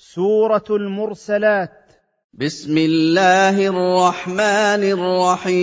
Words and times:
سورة 0.00 0.64
المرسلات. 0.70 1.70
بسم 2.34 2.78
الله 2.78 3.66
الرحمن 3.66 4.82
الرحيم. 4.94 5.60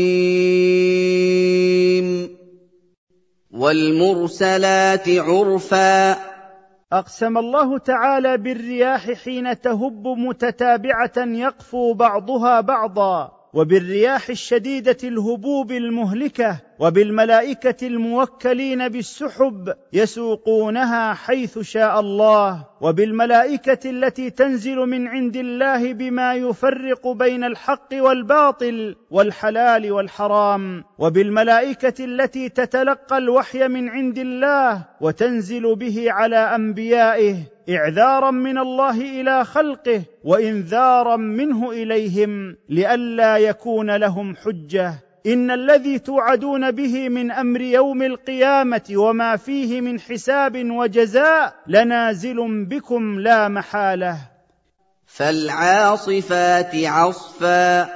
والمرسلات 3.52 5.10
عرفا. 5.10 6.12
أقسم 6.94 7.38
الله 7.38 7.78
تعالى 7.78 8.38
بالرياح 8.38 9.12
حين 9.12 9.62
تهب 9.62 10.08
متتابعة 10.08 11.18
يقفو 11.18 11.94
بعضها 11.94 12.62
بعضا 12.62 13.32
وبالرياح 13.54 14.30
الشديدة 14.30 14.98
الهبوب 15.04 15.72
المهلكة 15.72 16.60
وبالملائكة 16.80 17.88
الموكلين 17.88 18.90
بالسحب 18.90 19.74
يسوقونها 19.94 21.14
حيث 21.14 21.60
شاء 21.60 22.00
الله 22.00 22.66
وبالملائكة 22.82 23.90
التي 23.90 24.30
تنزل 24.30 24.76
من 24.76 25.08
عند 25.08 25.36
الله 25.36 25.94
بما 25.94 26.34
يفرق 26.34 27.08
بين 27.08 27.44
الحق 27.44 27.90
والباطل 27.94 28.96
والحلال 29.12 29.92
والحرام 29.92 30.84
وبالملائكة 31.00 32.06
التي 32.06 32.50
تتلقى 32.50 33.18
الوحي 33.18 33.68
من 33.68 33.90
عند 33.90 34.18
الله 34.18 34.86
وتنزل 35.02 35.76
به 35.76 36.12
على 36.12 36.38
أنبيائه 36.38 37.36
اعذارا 37.70 38.32
من 38.32 38.58
الله 38.58 39.22
إلى 39.22 39.46
خلقه 39.46 40.02
وانذارا 40.24 41.16
منه 41.16 41.72
إليهم 41.72 42.56
لئلا 42.70 43.38
يكون 43.38 43.96
لهم 43.96 44.36
حجة. 44.36 45.05
إن 45.26 45.52
الذي 45.52 46.00
توعدون 46.00 46.72
به 46.72 47.10
من 47.10 47.32
أمر 47.32 47.62
يوم 47.62 48.02
القيامة 48.02 48.84
وما 48.96 49.36
فيه 49.36 49.82
من 49.82 50.00
حساب 50.00 50.72
وجزاء 50.72 51.54
لنازل 51.68 52.66
بكم 52.66 53.20
لا 53.20 53.48
محالة. 53.48 54.18
فالعاصفات 55.06 56.76
عصفا. 56.76 57.90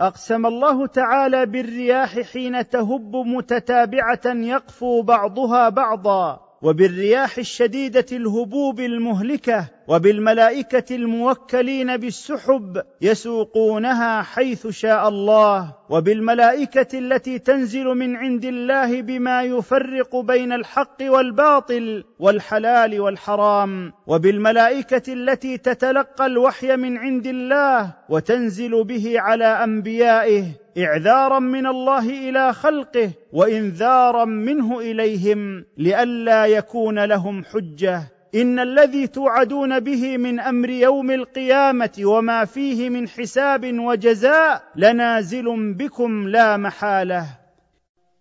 أقسم 0.00 0.46
الله 0.46 0.86
تعالى 0.86 1.46
بالرياح 1.46 2.20
حين 2.20 2.68
تهب 2.68 3.16
متتابعة 3.16 4.26
يقفو 4.26 5.02
بعضها 5.02 5.68
بعضا 5.68 6.40
وبالرياح 6.62 7.38
الشديدة 7.38 8.06
الهبوب 8.12 8.80
المهلكة 8.80 9.68
وبالملائكة 9.88 10.96
الموكلين 10.96 11.96
بالسحب 11.96 12.82
يسوقونها 13.00 14.22
حيث 14.22 14.66
شاء 14.66 15.08
الله 15.08 15.74
وبالملائكة 15.90 16.98
التي 16.98 17.38
تنزل 17.38 17.84
من 17.84 18.16
عند 18.16 18.44
الله 18.44 19.02
بما 19.02 19.42
يفرق 19.42 20.16
بين 20.16 20.52
الحق 20.52 20.96
والباطل 21.02 22.04
والحلال 22.18 23.00
والحرام 23.00 23.92
وبالملائكة 24.06 25.12
التي 25.12 25.58
تتلقى 25.58 26.26
الوحي 26.26 26.76
من 26.76 26.98
عند 26.98 27.26
الله 27.26 27.92
وتنزل 28.08 28.84
به 28.84 29.20
على 29.20 29.44
أنبيائه 29.44 30.44
اعذارا 30.78 31.38
من 31.38 31.66
الله 31.66 32.28
إلى 32.28 32.52
خلقه 32.52 33.10
وانذارا 33.32 34.24
منه 34.24 34.80
إليهم 34.80 35.64
لئلا 35.78 36.46
يكون 36.46 37.04
لهم 37.04 37.44
حجة. 37.44 38.11
إن 38.34 38.58
الذي 38.58 39.06
توعدون 39.06 39.80
به 39.80 40.16
من 40.16 40.40
أمر 40.40 40.70
يوم 40.70 41.10
القيامة 41.10 42.02
وما 42.04 42.44
فيه 42.44 42.88
من 42.88 43.08
حساب 43.08 43.78
وجزاء 43.78 44.62
لنازل 44.76 45.74
بكم 45.74 46.28
لا 46.28 46.56
محالة. 46.56 47.26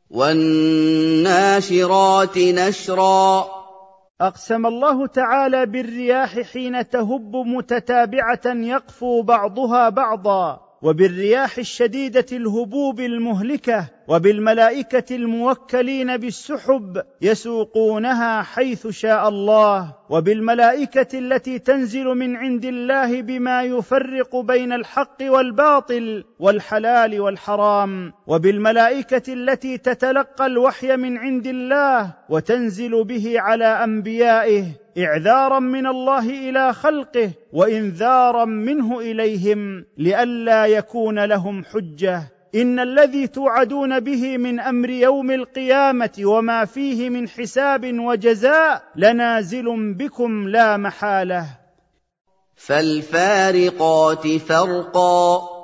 والناشرات 0.10 1.58
نشرا. 2.38 3.62
أقسم 4.22 4.66
الله 4.66 5.08
تعالى 5.08 5.66
بالرياح 5.66 6.40
حين 6.40 6.90
تهب 6.90 7.36
متتابعة 7.36 8.46
يقفو 8.46 9.22
بعضها 9.22 9.90
بعضا 9.90 10.60
وبالرياح 10.82 11.58
الشديدة 11.58 12.26
الهبوب 12.32 13.00
المهلكة 13.00 13.88
وبالملائكة 14.12 15.16
الموكلين 15.16 16.18
بالسحب 16.18 17.02
يسوقونها 17.22 18.42
حيث 18.42 18.88
شاء 18.88 19.30
الله 19.30 19.96
وبالملائكة 20.10 21.20
التي 21.20 21.60
تنزل 21.60 22.06
من 22.06 22.36
عند 22.36 22.66
الله 22.66 23.22
بما 23.22 23.64
يفرق 23.64 24.36
بين 24.36 24.74
الحق 24.74 25.18
والباطل 25.22 26.24
والحلال 26.40 27.22
والحرام 27.22 28.14
وبالملائكة 28.28 29.34
التي 29.34 29.78
تتلقى 29.78 30.46
الوحي 30.46 30.98
من 30.98 31.18
عند 31.18 31.48
الله 31.48 32.14
وتنزل 32.30 33.04
به 33.04 33.40
على 33.40 33.66
أنبيائه 33.66 34.66
اعذارا 34.98 35.60
من 35.60 35.88
الله 35.88 36.50
إلى 36.50 36.74
خلقه 36.74 37.32
وانذارا 37.54 38.46
منه 38.46 39.00
إليهم 39.00 39.86
لئلا 39.98 40.66
يكون 40.66 41.26
لهم 41.26 41.64
حجة. 41.64 42.41
إن 42.56 42.80
الذي 42.80 43.28
توعدون 43.28 44.00
به 44.00 44.38
من 44.38 44.60
أمر 44.60 44.90
يوم 44.90 45.32
القيامة 45.32 46.22
وما 46.24 46.66
فيه 46.66 47.10
من 47.10 47.30
حساب 47.30 48.00
وجزاء 48.00 48.84
لنازل 48.96 49.94
بكم 49.94 50.48
لا 50.48 50.78
محالة. 50.78 51.46
فالفارقات 52.56 54.28
فرقا. 54.28 55.62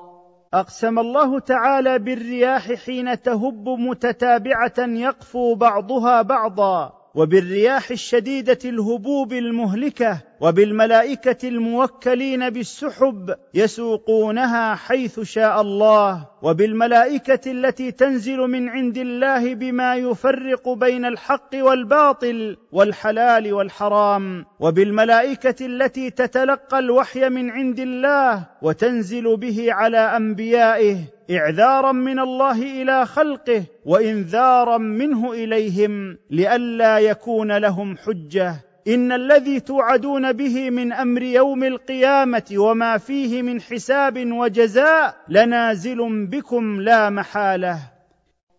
أقسم 0.53 0.99
الله 0.99 1.39
تعالى 1.39 1.99
بالرياح 1.99 2.73
حين 2.73 3.21
تهب 3.21 3.69
متتابعة 3.69 4.79
يقفو 4.79 5.55
بعضها 5.55 6.21
بعضا 6.21 6.93
وبالرياح 7.15 7.91
الشديدة 7.91 8.59
الهبوب 8.65 9.33
المهلكة 9.33 10.21
وبالملائكة 10.41 11.47
الموكلين 11.47 12.49
بالسحب 12.49 13.35
يسوقونها 13.53 14.75
حيث 14.75 15.19
شاء 15.19 15.61
الله 15.61 16.27
وبالملائكة 16.41 17.51
التي 17.51 17.91
تنزل 17.91 18.37
من 18.37 18.69
عند 18.69 18.97
الله 18.97 19.53
بما 19.53 19.95
يفرق 19.95 20.69
بين 20.69 21.05
الحق 21.05 21.49
والباطل 21.53 22.57
والحلال 22.71 23.53
والحرام 23.53 24.45
وبالملائكة 24.59 25.65
التي 25.65 26.09
تتلقى 26.09 26.79
الوحي 26.79 27.29
من 27.29 27.49
عند 27.49 27.79
الله 27.79 28.45
وتنزل 28.61 29.37
به 29.37 29.73
على 29.73 29.97
أنبيائه 29.97 30.97
اعذارا 31.31 31.91
من 31.91 32.19
الله 32.19 32.81
إلى 32.81 33.05
خلقه 33.05 33.63
وانذارا 33.85 34.77
منه 34.77 35.33
إليهم 35.33 36.17
لئلا 36.29 36.99
يكون 36.99 37.57
لهم 37.57 37.97
حجة. 37.97 38.66
إن 38.87 39.11
الذي 39.11 39.59
توعدون 39.59 40.33
به 40.33 40.69
من 40.69 40.93
أمر 40.93 41.21
يوم 41.21 41.63
القيامة 41.63 42.43
وما 42.53 42.97
فيه 42.97 43.41
من 43.41 43.61
حساب 43.61 44.31
وجزاء 44.31 45.15
لنازل 45.29 46.27
بكم 46.27 46.81
لا 46.81 47.09
محالة. 47.09 47.79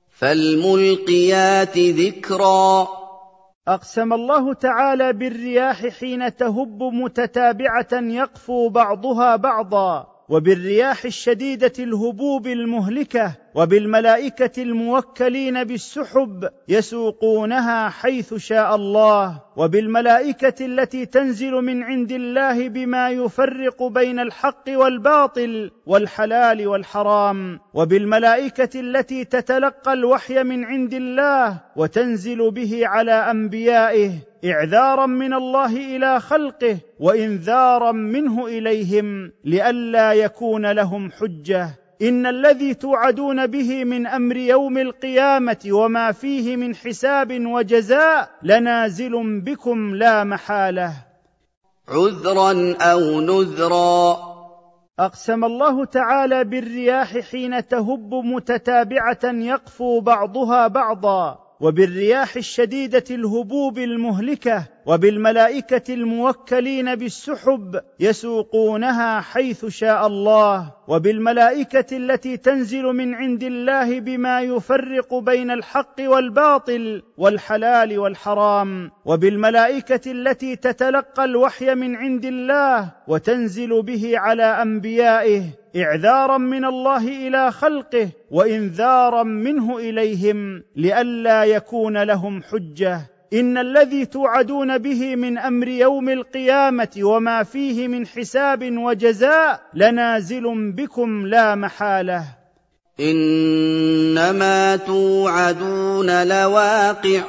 فالملقيات 0.09 1.78
ذكرا. 1.78 2.88
أقسم 3.69 4.12
الله 4.12 4.55
تعالى 4.55 5.12
بالرياح 5.12 5.87
حين 5.87 6.37
تهب 6.37 6.83
متتابعة 6.83 7.93
يقفو 7.93 8.69
بعضها 8.69 9.37
بعضا 9.37 10.06
وبالرياح 10.28 11.05
الشديدة 11.05 11.72
الهبوب 11.78 12.47
المهلكة 12.47 13.34
وبالملائكة 13.59 14.63
الموكلين 14.63 15.65
بالسحب 15.65 16.49
يسوقونها 16.69 17.89
حيث 17.89 18.35
شاء 18.35 18.75
الله 18.75 19.43
وبالملائكة 19.57 20.67
التي 20.67 21.07
تنزل 21.07 21.53
من 21.53 21.83
عند 21.83 22.13
الله 22.13 22.69
بما 22.69 23.11
يفرق 23.11 23.83
بين 23.83 24.19
الحق 24.19 24.65
والباطل 24.69 25.71
والحلال 25.87 26.69
والحرام 26.69 27.61
وبالملائكة 27.75 28.81
التي 28.81 29.25
تتلقى 29.25 29.93
الوحي 29.93 30.43
من 30.43 30.65
عند 30.65 30.95
الله 30.95 31.61
وتنزل 31.77 32.51
به 32.51 32.87
على 32.87 33.13
أنبيائه 33.13 34.11
اعذارا 34.45 35.07
من 35.07 35.33
الله 35.33 35.97
إلى 35.97 36.21
خلقه 36.21 36.79
وانذارا 37.01 37.93
منه 37.93 38.47
إليهم 38.47 39.32
لئلا 39.44 40.12
يكون 40.12 40.73
لهم 40.73 41.11
حجة. 41.11 41.88
إن 42.03 42.27
الذي 42.27 42.75
توعدون 42.75 43.47
به 43.47 43.85
من 43.85 44.06
أمر 44.06 44.37
يوم 44.37 44.79
القيامة 44.79 45.69
وما 45.71 46.12
فيه 46.12 46.56
من 46.56 46.75
حساب 46.75 47.47
وجزاء 47.47 48.31
لنازل 48.43 49.41
بكم 49.41 49.95
لا 49.95 50.25
محالة. 50.25 50.93
عذرا 51.89 52.77
أو 52.81 53.21
نذرا. 53.21 54.19
أقسم 54.99 55.45
الله 55.45 55.85
تعالى 55.85 56.45
بالرياح 56.45 57.19
حين 57.19 57.69
تهب 57.69 58.15
متتابعة 58.15 59.25
يقفو 59.25 60.01
بعضها 60.01 60.67
بعضا. 60.67 61.48
وبالرياح 61.60 62.37
الشديدة 62.37 63.05
الهبوب 63.10 63.78
المهلكة 63.78 64.66
وبالملائكة 64.87 65.94
الموكلين 65.94 66.94
بالسحب 66.94 67.81
يسوقونها 68.00 69.20
حيث 69.20 69.66
شاء 69.66 70.06
الله 70.06 70.72
وبالملائكة 70.88 71.96
التي 71.96 72.37
تنزل 72.37 72.82
من 72.82 73.14
عند 73.14 73.43
الله 73.43 74.00
بما 74.00 74.40
يفرق 74.40 75.14
بين 75.14 75.50
الحق 75.50 75.96
والباطل 76.00 77.02
والحلال 77.16 77.99
والحرام 77.99 78.90
وبالملائكة 79.05 80.10
التي 80.10 80.56
تتلقى 80.56 81.25
الوحي 81.25 81.75
من 81.75 81.96
عند 81.96 82.25
الله 82.25 82.93
وتنزل 83.08 83.82
به 83.82 84.19
على 84.19 84.44
أنبيائه 84.44 85.43
إعذارا 85.83 86.39
من 86.39 86.65
الله 86.65 87.09
إلى 87.29 87.53
خلقه 87.53 88.09
وإنذارا 88.31 89.23
منه 89.23 89.79
إليهم 89.79 90.63
لئلا 90.77 91.45
يكون 91.45 92.03
لهم 92.03 92.43
حجة. 92.43 93.01
إن 93.33 93.59
الذي 93.59 94.07
توعدون 94.07 94.79
به 94.79 95.17
من 95.17 95.39
أمر 95.39 95.69
يوم 95.69 96.09
القيامة 96.09 97.01
وما 97.03 97.43
فيه 97.43 97.89
من 97.89 98.07
حساب 98.07 98.79
وجزاء 98.79 99.61
لنازل 99.75 100.73
بكم 100.73 101.27
لا 101.27 101.55
محالة. 101.55 102.25
إنما 103.01 104.77
توعدون 104.77 106.29
لواقع. 106.29 107.23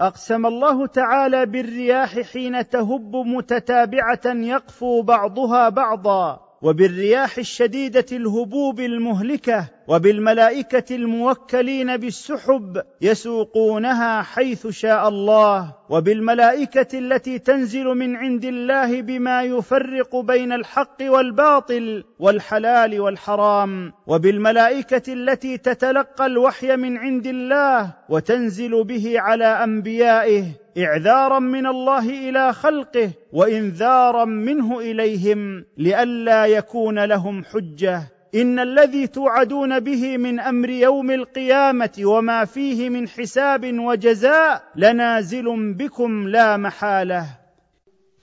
أقسم 0.00 0.46
الله 0.46 0.86
تعالى 0.86 1.46
بالرياح 1.46 2.20
حين 2.20 2.68
تهب 2.68 3.16
متتابعة 3.16 4.26
يقفو 4.26 5.02
بعضها 5.02 5.68
بعضا. 5.68 6.47
وبالرياح 6.62 7.38
الشديدة 7.38 8.06
الهبوب 8.12 8.80
المهلكة 8.80 9.68
وبالملائكة 9.88 10.96
الموكلين 10.96 11.96
بالسحب 11.96 12.82
يسوقونها 13.00 14.22
حيث 14.22 14.66
شاء 14.66 15.08
الله 15.08 15.74
وبالملائكة 15.88 16.98
التي 16.98 17.38
تنزل 17.38 17.84
من 17.84 18.16
عند 18.16 18.44
الله 18.44 19.02
بما 19.02 19.42
يفرق 19.42 20.16
بين 20.16 20.52
الحق 20.52 20.96
والباطل 21.00 22.04
والحلال 22.18 23.00
والحرام 23.00 23.92
وبالملائكة 24.06 25.12
التي 25.12 25.58
تتلقى 25.58 26.26
الوحي 26.26 26.76
من 26.76 26.98
عند 26.98 27.26
الله 27.26 27.94
وتنزل 28.08 28.84
به 28.84 29.20
على 29.20 29.64
أنبيائه 29.64 30.44
اعذارا 30.78 31.38
من 31.38 31.66
الله 31.66 32.28
إلى 32.28 32.52
خلقه 32.52 33.10
وانذارا 33.32 34.24
منه 34.24 34.80
إليهم 34.80 35.64
لئلا 35.76 36.46
يكون 36.46 37.04
لهم 37.04 37.44
حجة. 37.44 38.17
إن 38.34 38.58
الذي 38.58 39.06
توعدون 39.06 39.80
به 39.80 40.16
من 40.16 40.40
أمر 40.40 40.70
يوم 40.70 41.10
القيامة 41.10 41.90
وما 42.04 42.44
فيه 42.44 42.90
من 42.90 43.08
حساب 43.08 43.78
وجزاء 43.78 44.62
لنازل 44.76 45.74
بكم 45.74 46.28
لا 46.28 46.56
محالة. 46.56 47.26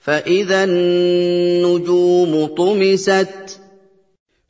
فإذا 0.00 0.64
النجوم 0.64 2.46
طمست. 2.46 3.60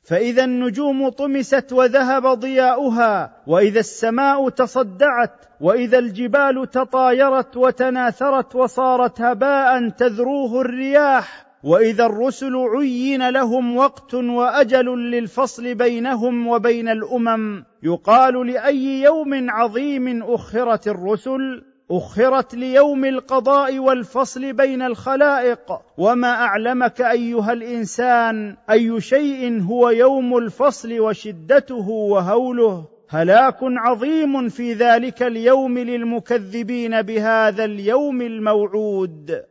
فإذا 0.05 0.45
النجوم 0.45 1.09
طمست 1.09 1.73
وذهب 1.73 2.27
ضياؤها 2.27 3.43
وإذا 3.47 3.81
السماء 3.81 4.49
تصدعت 4.49 5.33
وإذا 5.61 5.99
الجبال 5.99 6.71
تطايرت 6.71 7.57
وتناثرت 7.57 8.55
وصارت 8.55 9.21
هباء 9.21 9.89
تذروه 9.89 10.61
الرياح. 10.61 11.46
وإذا 11.65 12.07
الرسل 12.07 12.57
عين 12.57 13.29
لهم 13.29 13.77
وقت 13.77 14.15
وأجل 14.15 15.11
للفصل 15.11 15.75
بينهم 15.75 16.47
وبين 16.47 16.89
الأمم 16.89 17.65
يقال 17.83 18.47
لأي 18.47 19.03
يوم 19.03 19.51
عظيم 19.51 20.23
أخرت 20.23 20.89
الرسل؟ 20.89 21.63
أخرت 21.91 22.55
ليوم 22.55 23.05
القضاء 23.05 23.79
والفصل 23.79 24.53
بين 24.53 24.83
الخلائق. 24.83 25.81
وما 25.99 26.29
أعلمك 26.29 27.01
أيها 27.01 27.53
الإنسان 27.53 28.57
أي 28.71 29.01
شيء 29.01 29.63
هو 29.63 29.91
يوم 29.91 30.37
الفصل 30.37 31.01
وشدته 31.01 31.89
وهوله؟ 31.89 32.85
هلاك 33.09 33.59
عظيم 33.63 34.49
في 34.49 34.73
ذلك 34.73 35.23
اليوم 35.23 35.79
للمكذبين 35.79 37.03
بهذا 37.03 37.65
اليوم 37.65 38.23
الموعود. 38.23 39.43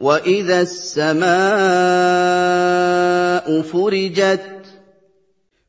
واذا 0.00 0.60
السماء 0.60 1.28
فرجت 3.62 4.58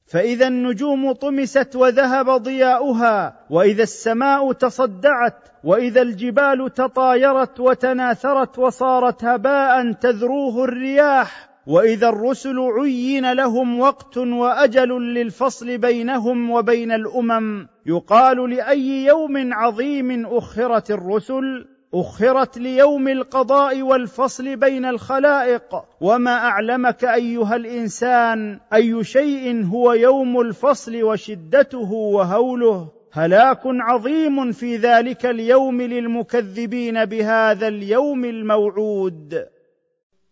فاذا 0.05 0.47
النجوم 0.47 1.11
طمست 1.11 1.75
وذهب 1.75 2.29
ضياؤها 2.29 3.39
واذا 3.49 3.83
السماء 3.83 4.53
تصدعت 4.53 5.35
واذا 5.63 6.01
الجبال 6.01 6.73
تطايرت 6.73 7.59
وتناثرت 7.59 8.59
وصارت 8.59 9.23
هباء 9.23 9.91
تذروه 9.91 10.63
الرياح 10.63 11.49
واذا 11.67 12.09
الرسل 12.09 12.59
عين 12.59 13.33
لهم 13.33 13.79
وقت 13.79 14.17
واجل 14.17 15.13
للفصل 15.13 15.77
بينهم 15.77 16.51
وبين 16.51 16.91
الامم 16.91 17.67
يقال 17.85 18.49
لاي 18.49 19.05
يوم 19.05 19.53
عظيم 19.53 20.25
اخرت 20.25 20.91
الرسل 20.91 21.65
أخرت 21.93 22.57
ليوم 22.57 23.07
القضاء 23.07 23.81
والفصل 23.81 24.55
بين 24.55 24.85
الخلائق 24.85 25.83
وما 26.01 26.31
أعلمك 26.31 27.03
أيها 27.05 27.55
الإنسان 27.55 28.59
أي 28.73 29.03
شيء 29.03 29.65
هو 29.65 29.93
يوم 29.93 30.41
الفصل 30.41 31.03
وشدته 31.03 31.91
وهوله. 31.91 32.87
هلاك 33.11 33.61
عظيم 33.65 34.51
في 34.51 34.77
ذلك 34.77 35.25
اليوم 35.25 35.81
للمكذبين 35.81 37.05
بهذا 37.05 37.67
اليوم 37.67 38.25
الموعود. 38.25 39.45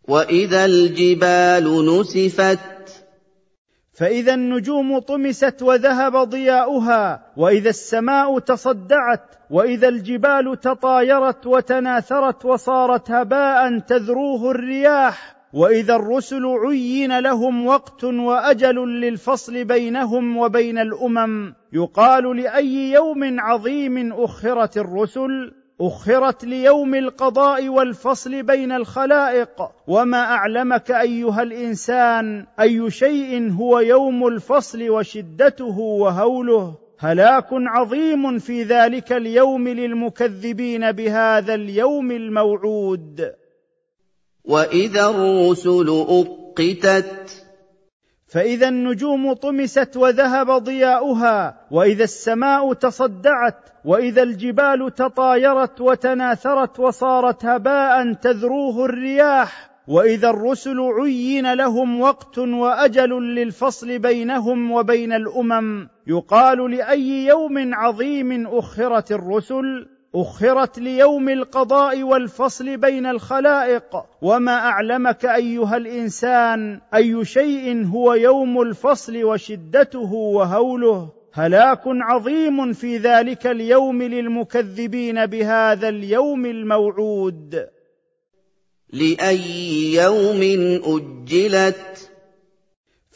وإذا 0.07 0.65
الجبال 0.65 1.85
نسفت 1.99 3.06
فإذا 3.97 4.33
النجوم 4.33 4.99
طمست 4.99 5.61
وذهب 5.61 6.15
ضياؤها 6.17 7.21
وإذا 7.37 7.69
السماء 7.69 8.39
تصدعت 8.39 9.21
وإذا 9.49 9.87
الجبال 9.87 10.59
تطايرت 10.59 11.47
وتناثرت 11.47 12.45
وصارت 12.45 13.11
هباء 13.11 13.79
تذروه 13.79 14.51
الرياح. 14.51 15.37
وإذا 15.53 15.95
الرسل 15.95 16.45
عين 16.45 17.19
لهم 17.19 17.67
وقت 17.67 18.03
وأجل 18.03 18.75
للفصل 18.75 19.65
بينهم 19.65 20.37
وبين 20.37 20.77
الأمم. 20.77 21.53
يقال 21.73 22.37
لأي 22.37 22.91
يوم 22.91 23.39
عظيم 23.39 24.13
أخرت 24.13 24.77
الرسل 24.77 25.53
أخرت 25.81 26.45
ليوم 26.45 26.95
القضاء 26.95 27.69
والفصل 27.69 28.43
بين 28.43 28.71
الخلائق 28.71 29.69
وما 29.87 30.17
أعلمك 30.17 30.91
أيها 30.91 31.41
الإنسان 31.41 32.45
أي 32.59 32.91
شيء 32.91 33.51
هو 33.51 33.79
يوم 33.79 34.27
الفصل 34.27 34.89
وشدته 34.89 35.79
وهوله. 35.79 36.75
هلاك 36.99 37.47
عظيم 37.51 38.39
في 38.39 38.63
ذلك 38.63 39.11
اليوم 39.11 39.67
للمكذبين 39.67 40.91
بهذا 40.91 41.53
اليوم 41.53 42.11
الموعود. 42.11 43.33
وإذا 44.45 45.09
الرسل 45.09 46.05
أقتت 46.09 47.46
فإذا 48.27 48.69
النجوم 48.69 49.33
طمست 49.33 49.97
وذهب 49.97 50.51
ضياؤها 50.51 51.67
وإذا 51.71 52.03
السماء 52.03 52.73
تصدعت 52.73 53.69
وإذا 53.85 54.23
الجبال 54.23 54.93
تطايرت 54.95 55.81
وتناثرت 55.81 56.79
وصارت 56.79 57.45
هباء 57.45 58.13
تذروه 58.13 58.85
الرياح. 58.85 59.69
وإذا 59.87 60.29
الرسل 60.29 60.79
عين 60.79 61.53
لهم 61.53 62.01
وقت 62.01 62.37
وأجل 62.37 63.09
للفصل 63.09 63.99
بينهم 63.99 64.71
وبين 64.71 65.13
الأمم. 65.13 65.87
يقال 66.07 66.71
لأي 66.71 67.25
يوم 67.25 67.73
عظيم 67.73 68.47
أخرت 68.47 69.11
الرسل؟ 69.11 69.96
أخرت 70.15 70.79
ليوم 70.79 71.29
القضاء 71.29 72.03
والفصل 72.03 72.77
بين 72.77 73.05
الخلائق. 73.05 74.03
وما 74.21 74.51
أعلمك 74.51 75.25
أيها 75.25 75.77
الإنسان 75.77 76.81
أي 76.95 77.25
شيء 77.25 77.85
هو 77.85 78.13
يوم 78.13 78.61
الفصل 78.61 79.23
وشدته 79.23 80.13
وهوله. 80.13 81.09
هلاك 81.33 81.81
عظيم 81.85 82.73
في 82.73 82.97
ذلك 82.97 83.47
اليوم 83.47 84.03
للمكذبين 84.03 85.25
بهذا 85.25 85.89
اليوم 85.89 86.45
الموعود. 86.45 87.67
لأي 88.93 89.93
يوم 89.93 90.41
أجلت؟ 90.83 92.11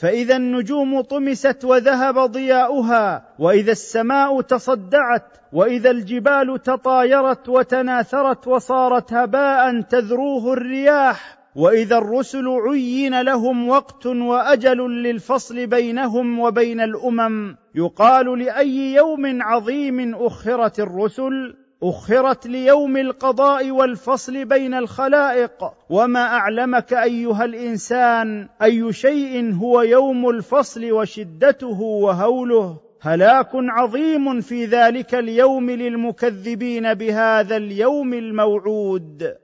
فإذا 0.01 0.35
النجوم 0.35 1.01
طمست 1.01 1.65
وذهب 1.65 2.19
ضياؤها 2.19 3.23
وإذا 3.39 3.71
السماء 3.71 4.41
تصدعت 4.41 5.37
وإذا 5.53 5.91
الجبال 5.91 6.61
تطايرت 6.63 7.49
وتناثرت 7.49 8.47
وصارت 8.47 9.13
هباء 9.13 9.81
تذروه 9.81 10.53
الرياح 10.53 11.37
وإذا 11.55 11.97
الرسل 11.97 12.47
عين 12.47 13.21
لهم 13.21 13.69
وقت 13.69 14.05
وأجل 14.05 14.77
للفصل 15.03 15.67
بينهم 15.67 16.39
وبين 16.39 16.81
الأمم 16.81 17.55
يقال 17.75 18.39
لأي 18.39 18.93
يوم 18.93 19.41
عظيم 19.41 20.15
أخرت 20.15 20.79
الرسل 20.79 21.55
أخرت 21.83 22.47
ليوم 22.47 22.97
القضاء 22.97 23.71
والفصل 23.71 24.45
بين 24.45 24.73
الخلائق 24.73 25.73
وما 25.89 26.19
أعلمك 26.19 26.93
أيها 26.93 27.45
الإنسان 27.45 28.49
أي 28.61 28.93
شيء 28.93 29.53
هو 29.53 29.81
يوم 29.81 30.29
الفصل 30.29 30.91
وشدته 30.91 31.81
وهوله. 31.81 32.77
هلاك 33.01 33.49
عظيم 33.53 34.41
في 34.41 34.65
ذلك 34.65 35.15
اليوم 35.15 35.71
للمكذبين 35.71 36.93
بهذا 36.93 37.57
اليوم 37.57 38.13
الموعود. 38.13 39.35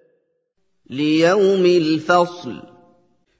ليوم 0.90 1.66
الفصل. 1.66 2.77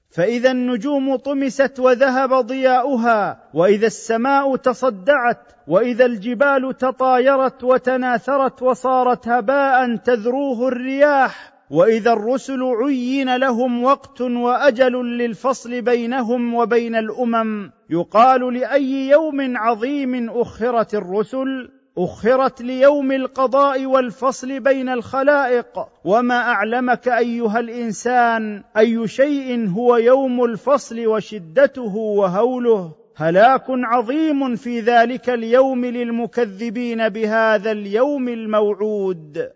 فإذا 0.10 0.52
النجوم 0.52 1.16
طمست 1.16 1.80
وذهب 1.80 2.34
ضياؤها 2.34 3.50
وإذا 3.54 3.88
السماء 3.88 4.56
تصدعت 4.56 5.42
وإذا 5.68 6.06
الجبال 6.06 6.78
تطايرت 6.78 7.64
وتناثرت 7.64 8.62
وصارت 8.62 9.28
هباء 9.28 9.96
تذروه 9.96 10.68
الرياح 10.68 11.54
وإذا 11.70 12.14
الرسل 12.14 12.64
عين 12.64 13.36
لهم 13.36 13.84
وقت 13.84 14.22
وأجل 14.22 15.18
للفصل 15.18 15.82
بينهم 15.82 16.54
وبين 16.54 16.96
الأمم 16.96 17.72
يقال 17.90 18.54
لأي 18.54 19.10
يوم 19.10 19.58
عظيم 19.58 20.30
أخرت 20.30 20.96
الرسل 20.96 21.77
أخرت 21.98 22.62
ليوم 22.62 23.12
القضاء 23.12 23.86
والفصل 23.86 24.60
بين 24.60 24.90
الخلائق 24.90 25.88
وما 26.06 26.36
أعلمك 26.36 27.08
أيها 27.08 27.60
الإنسان 27.60 28.64
أي 28.78 29.08
شيء 29.08 29.70
هو 29.70 29.98
يوم 29.98 30.44
الفصل 30.44 31.08
وشدته 31.08 31.96
وهوله. 31.96 32.92
هلاك 33.16 33.66
عظيم 33.70 34.56
في 34.56 34.80
ذلك 34.80 35.30
اليوم 35.30 35.86
للمكذبين 35.86 37.10
بهذا 37.10 37.72
اليوم 37.72 38.28
الموعود. 38.28 39.50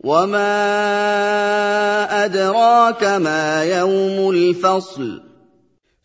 وما 0.00 0.44
أدراك 2.24 3.04
ما 3.04 3.64
يوم 3.64 4.30
الفصل؟ 4.30 5.29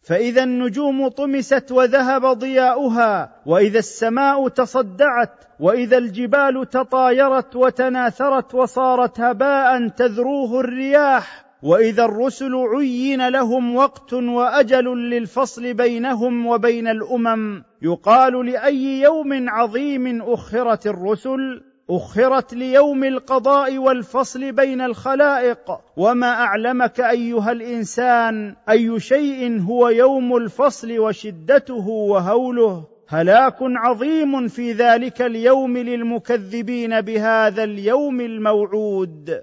فإذا 0.05 0.43
النجوم 0.43 1.07
طمست 1.07 1.71
وذهب 1.71 2.25
ضياؤها 2.25 3.35
وإذا 3.45 3.79
السماء 3.79 4.47
تصدعت 4.47 5.31
وإذا 5.59 5.97
الجبال 5.97 6.69
تطايرت 6.69 7.55
وتناثرت 7.55 8.55
وصارت 8.55 9.19
هباء 9.19 9.88
تذروه 9.88 10.59
الرياح. 10.59 11.45
وإذا 11.63 12.05
الرسل 12.05 12.55
عين 12.55 13.27
لهم 13.27 13.75
وقت 13.75 14.13
وأجل 14.13 15.09
للفصل 15.09 15.74
بينهم 15.74 16.45
وبين 16.45 16.88
الأمم. 16.88 17.63
يقال 17.81 18.45
لأي 18.45 19.01
يوم 19.01 19.50
عظيم 19.50 20.21
أخرت 20.21 20.88
الرسل 20.88 21.62
أخرت 21.89 22.54
ليوم 22.54 23.04
القضاء 23.04 23.77
والفصل 23.77 24.51
بين 24.51 24.82
الخلائق 24.82 25.80
وما 25.98 26.27
أعلمك 26.27 27.00
أيها 27.00 27.51
الإنسان 27.51 28.56
أي 28.70 29.00
شيء 29.00 29.62
هو 29.62 29.89
يوم 29.89 30.36
الفصل 30.38 31.00
وشدته 31.00 31.88
وهوله. 31.88 32.84
هلاك 33.08 33.58
عظيم 33.62 34.48
في 34.48 34.72
ذلك 34.72 35.22
اليوم 35.22 35.77
للمكذبين 35.77 37.01
بهذا 37.01 37.63
اليوم 37.63 38.22
الموعود. 38.22 39.42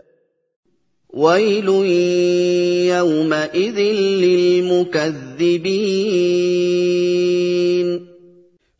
ويل 1.11 1.69
يومئذ 2.89 3.79
للمكذبين. 4.25 5.33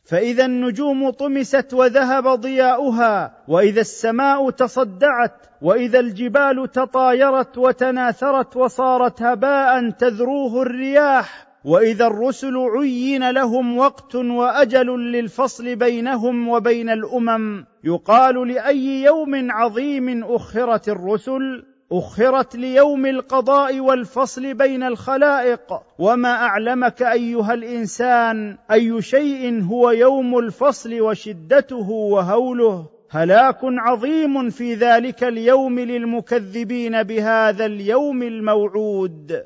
فإذا 0.05 0.45
النجوم 0.45 1.09
طمست 1.09 1.73
وذهب 1.73 2.27
ضياؤها 2.27 3.37
وإذا 3.47 3.81
السماء 3.81 4.49
تصدعت 4.49 5.35
وإذا 5.61 5.99
الجبال 5.99 6.71
تطايرت 6.71 7.57
وتناثرت 7.57 8.57
وصارت 8.57 9.21
هباء 9.21 9.89
تذروه 9.89 10.61
الرياح 10.61 11.47
وإذا 11.65 12.07
الرسل 12.07 12.57
عين 12.57 13.29
لهم 13.29 13.77
وقت 13.77 14.15
وأجل 14.15 14.87
للفصل 15.11 15.75
بينهم 15.75 16.47
وبين 16.47 16.89
الأمم 16.89 17.65
يقال 17.83 18.47
لأي 18.47 19.03
يوم 19.03 19.51
عظيم 19.51 20.23
أخرت 20.23 20.89
الرسل؟ 20.89 21.72
أخرت 21.93 22.55
ليوم 22.55 23.05
القضاء 23.05 23.79
والفصل 23.79 24.53
بين 24.53 24.83
الخلائق. 24.83 25.81
وما 25.99 26.29
أعلمك 26.29 27.01
أيها 27.01 27.53
الإنسان 27.53 28.57
أي 28.71 29.01
شيء 29.01 29.63
هو 29.63 29.91
يوم 29.91 30.37
الفصل 30.37 31.01
وشدته 31.01 31.89
وهوله. 31.89 32.85
هلاك 33.09 33.59
عظيم 33.63 34.49
في 34.49 34.73
ذلك 34.73 35.23
اليوم 35.23 35.79
للمكذبين 35.79 37.03
بهذا 37.03 37.65
اليوم 37.65 38.23
الموعود. 38.23 39.43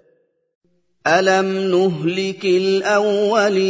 ألم 1.08 1.46
نهلك 1.72 2.46
الأولين؟ 2.46 3.68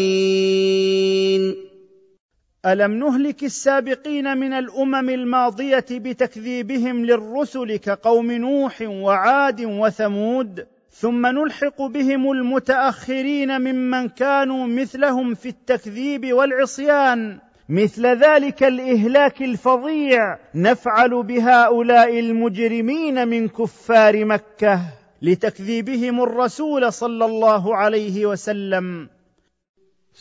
ألم 2.68 2.92
نهلك 2.92 3.44
السابقين 3.44 4.38
من 4.38 4.54
الأمم 4.54 5.10
الماضية 5.10 5.86
بتكذيبهم 5.92 7.06
للرسل 7.06 7.76
كقوم 7.76 8.32
نوح 8.32 8.82
وعاد 8.82 9.62
وثمود 9.62 10.66
ثم 10.92 11.26
نلحق 11.26 11.82
بهم 11.82 12.32
المتأخرين 12.32 13.62
ممن 13.62 14.10
كانوا 14.10 14.68
مثلهم 14.68 15.34
في 15.34 15.50
التكذيب 15.50 16.34
والعصيان. 16.34 17.40
مثل 17.70 18.06
ذلك 18.08 18.64
الإهلاك 18.64 19.42
الفظيع 19.42 20.38
نفعل 20.56 21.24
بهؤلاء 21.24 22.20
المجرمين 22.20 23.28
من 23.28 23.48
كفار 23.48 24.26
مكة 24.26 24.82
لتكذيبهم 25.22 26.22
الرسول 26.22 26.94
صلى 26.94 27.26
الله 27.26 27.76
عليه 27.76 28.26
وسلم. 28.26 29.10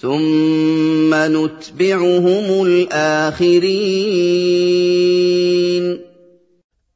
ثم 0.01 1.15
نتبعهم 1.15 2.67
الاخرين. 2.67 3.67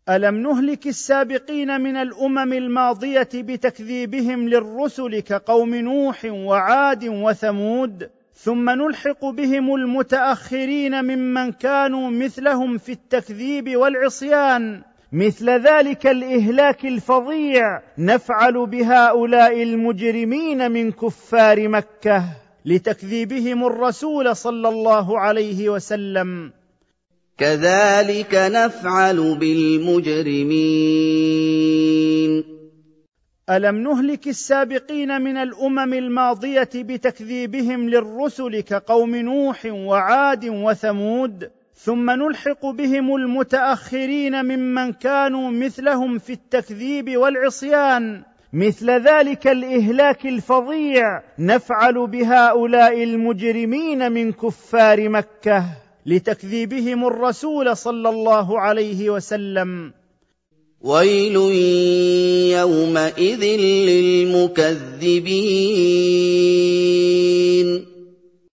الم 0.09 0.35
نهلك 0.35 0.87
السابقين 0.87 1.80
من 1.80 1.97
الامم 1.97 2.52
الماضيه 2.52 3.28
بتكذيبهم 3.35 4.49
للرسل 4.49 5.21
كقوم 5.21 5.75
نوح 5.75 6.25
وعاد 6.25 7.04
وثمود؟ 7.04 8.11
ثم 8.35 8.71
نلحق 8.71 9.25
بهم 9.25 9.75
المتاخرين 9.75 11.04
ممن 11.04 11.52
كانوا 11.52 12.11
مثلهم 12.11 12.78
في 12.78 12.92
التكذيب 12.92 13.76
والعصيان. 13.76 14.83
مثل 15.12 15.50
ذلك 15.50 16.07
الاهلاك 16.07 16.85
الفظيع 16.85 17.83
نفعل 17.99 18.66
بهؤلاء 18.66 19.62
المجرمين 19.62 20.71
من 20.71 20.92
كفار 20.92 21.69
مكه. 21.69 22.25
لتكذيبهم 22.64 23.67
الرسول 23.67 24.37
صلى 24.37 24.69
الله 24.69 25.19
عليه 25.19 25.69
وسلم. 25.69 26.52
كذلك 27.38 28.35
نفعل 28.35 29.37
بالمجرمين. 29.38 31.00
ألم 33.50 33.76
نهلك 33.76 34.29
السابقين 34.29 35.21
من 35.23 35.37
الأمم 35.37 35.95
الماضية 35.95 36.69
بتكذيبهم 36.75 37.88
للرسل 37.88 38.61
كقوم 38.61 39.17
نوح 39.17 39.67
وعاد 39.67 40.45
وثمود 40.45 41.50
ثم 41.75 42.11
نلحق 42.11 42.67
بهم 42.67 43.17
المتأخرين 43.17 44.45
ممن 44.45 44.93
كانوا 44.93 45.50
مثلهم 45.50 46.19
في 46.19 46.33
التكذيب 46.33 47.17
والعصيان؟ 47.17 48.23
مثل 48.52 48.90
ذلك 48.90 49.47
الإهلاك 49.47 50.26
الفظيع 50.26 51.23
نفعل 51.38 52.07
بهؤلاء 52.07 53.02
المجرمين 53.02 54.12
من 54.12 54.33
كفار 54.33 55.09
مكة 55.09 55.64
لتكذيبهم 56.07 57.07
الرسول 57.07 57.76
صلى 57.76 58.09
الله 58.09 58.61
عليه 58.61 59.11
وسلم. 59.11 59.92
ويل 60.80 61.37
يومئذ 62.59 63.45
للمكذبين. 63.88 65.07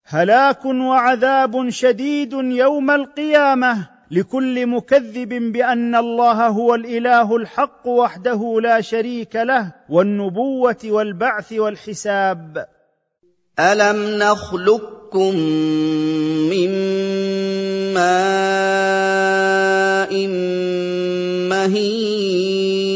هلاك 0.05 0.65
وعذاب 0.65 1.69
شديد 1.69 2.33
يوم 2.33 2.91
القيامة. 2.91 3.94
لكل 4.11 4.67
مكذب 4.67 5.29
بأن 5.29 5.95
الله 5.95 6.47
هو 6.47 6.75
الإله 6.75 7.35
الحق 7.35 7.87
وحده 7.87 8.59
لا 8.61 8.81
شريك 8.81 9.35
له 9.35 9.71
والنبوة 9.89 10.77
والبعث 10.85 11.53
والحساب. 11.53 12.65
ألم 13.59 14.17
نخلقكم 14.17 15.35
من 16.49 16.69
ماء 17.93 19.25
مهين؟ 21.49 22.95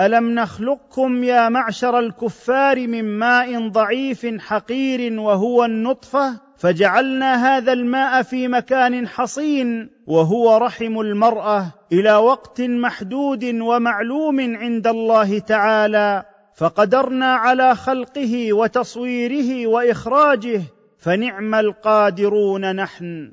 ألم 0.00 0.34
نخلقكم 0.34 1.24
يا 1.24 1.48
معشر 1.48 1.98
الكفار 1.98 2.86
من 2.86 3.04
ماء 3.04 3.68
ضعيف 3.68 4.26
حقير 4.26 5.20
وهو 5.20 5.64
النطفة؟ 5.64 6.51
فجعلنا 6.62 7.56
هذا 7.56 7.72
الماء 7.72 8.22
في 8.22 8.48
مكان 8.48 9.08
حصين 9.08 9.90
وهو 10.06 10.56
رحم 10.56 11.00
المرأة 11.00 11.72
إلى 11.92 12.12
وقت 12.12 12.60
محدود 12.60 13.44
ومعلوم 13.44 14.56
عند 14.56 14.86
الله 14.86 15.38
تعالى 15.38 16.24
فقدرنا 16.56 17.34
على 17.34 17.74
خلقه 17.74 18.52
وتصويره 18.52 19.66
وإخراجه 19.66 20.62
فنعم 20.98 21.54
القادرون 21.54 22.76
نحن. 22.76 23.32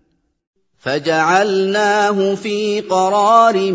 فجعلناه 0.77 2.35
في 2.35 2.81
قرار 2.81 3.71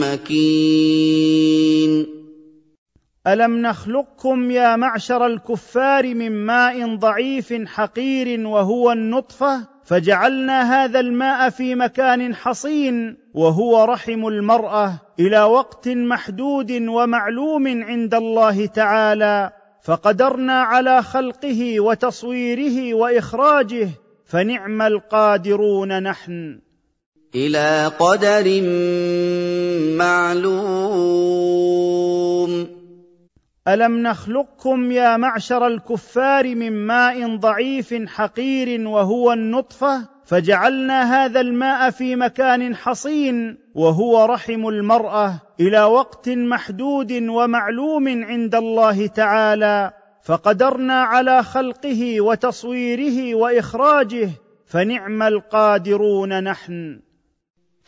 مكين. 0.00 2.13
ألم 3.26 3.62
نخلقكم 3.66 4.50
يا 4.50 4.76
معشر 4.76 5.26
الكفار 5.26 6.14
من 6.14 6.32
ماء 6.32 6.96
ضعيف 6.96 7.52
حقير 7.52 8.46
وهو 8.46 8.92
النطفة؟ 8.92 9.60
فجعلنا 9.84 10.84
هذا 10.84 11.00
الماء 11.00 11.50
في 11.50 11.74
مكان 11.74 12.34
حصين 12.34 13.16
وهو 13.34 13.84
رحم 13.84 14.26
المرأة 14.26 15.00
إلى 15.20 15.42
وقت 15.42 15.88
محدود 15.88 16.72
ومعلوم 16.72 17.82
عند 17.82 18.14
الله 18.14 18.66
تعالى. 18.66 19.50
فقدرنا 19.84 20.60
على 20.60 21.02
خلقه 21.02 21.80
وتصويره 21.80 22.94
وإخراجه 22.94 23.88
فنعم 24.26 24.82
القادرون 24.82 26.02
نحن. 26.02 26.58
إلى 27.34 27.92
قدر 27.98 28.62
معلوم. 29.98 31.54
ألم 33.68 34.02
نخلقكم 34.02 34.92
يا 34.92 35.16
معشر 35.16 35.66
الكفار 35.66 36.54
من 36.54 36.72
ماء 36.72 37.36
ضعيف 37.36 37.94
حقير 37.94 38.88
وهو 38.88 39.32
النطفة؟ 39.32 40.08
فجعلنا 40.24 41.24
هذا 41.24 41.40
الماء 41.40 41.90
في 41.90 42.16
مكان 42.16 42.76
حصين 42.76 43.58
وهو 43.74 44.24
رحم 44.24 44.68
المرأة 44.68 45.40
إلى 45.60 45.82
وقت 45.82 46.28
محدود 46.28 47.12
ومعلوم 47.12 48.24
عند 48.24 48.54
الله 48.54 49.06
تعالى. 49.06 49.92
فقدرنا 50.24 51.02
على 51.02 51.42
خلقه 51.42 52.20
وتصويره 52.20 53.34
وإخراجه 53.34 54.30
فنعم 54.66 55.22
القادرون 55.22 56.44
نحن. 56.44 57.00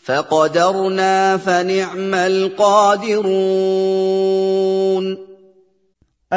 فقدرنا 0.05 1.37
فنعم 1.37 2.15
القادرون. 2.15 3.27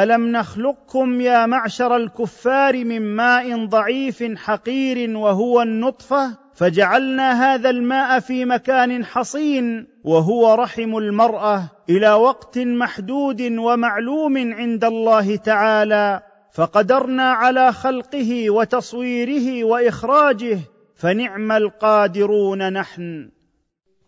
ألم 0.02 0.32
نخلقكم 0.36 1.20
يا 1.20 1.46
معشر 1.46 1.96
الكفار 1.96 2.84
من 2.84 3.02
ماء 3.02 3.66
ضعيف 3.66 4.22
حقير 4.36 5.16
وهو 5.16 5.62
النطفة؟ 5.62 6.36
فجعلنا 6.54 7.54
هذا 7.54 7.70
الماء 7.70 8.20
في 8.20 8.44
مكان 8.44 9.04
حصين 9.04 9.86
وهو 10.04 10.54
رحم 10.54 10.96
المرأة 10.96 11.64
إلى 11.90 12.10
وقت 12.12 12.58
محدود 12.58 13.42
ومعلوم 13.42 14.52
عند 14.54 14.84
الله 14.84 15.36
تعالى. 15.36 16.22
فقدرنا 16.52 17.32
على 17.32 17.72
خلقه 17.72 18.50
وتصويره 18.50 19.64
وإخراجه 19.64 20.58
فنعم 20.94 21.52
القادرون 21.52 22.72
نحن. 22.72 23.30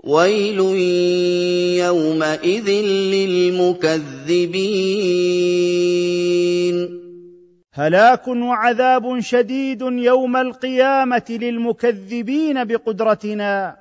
ويل 0.02 0.60
يومئذ 1.78 2.70
للمكذبين 3.14 4.22
هلاك 7.74 8.28
وعذاب 8.28 9.20
شديد 9.20 9.82
يوم 9.82 10.36
القيامة 10.36 11.24
للمكذبين 11.30 12.64
بقدرتنا. 12.64 13.76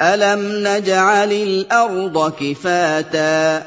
الم 0.00 0.66
نجعل 0.66 1.32
الأرض 1.32 2.32
كفاتا 2.32 3.62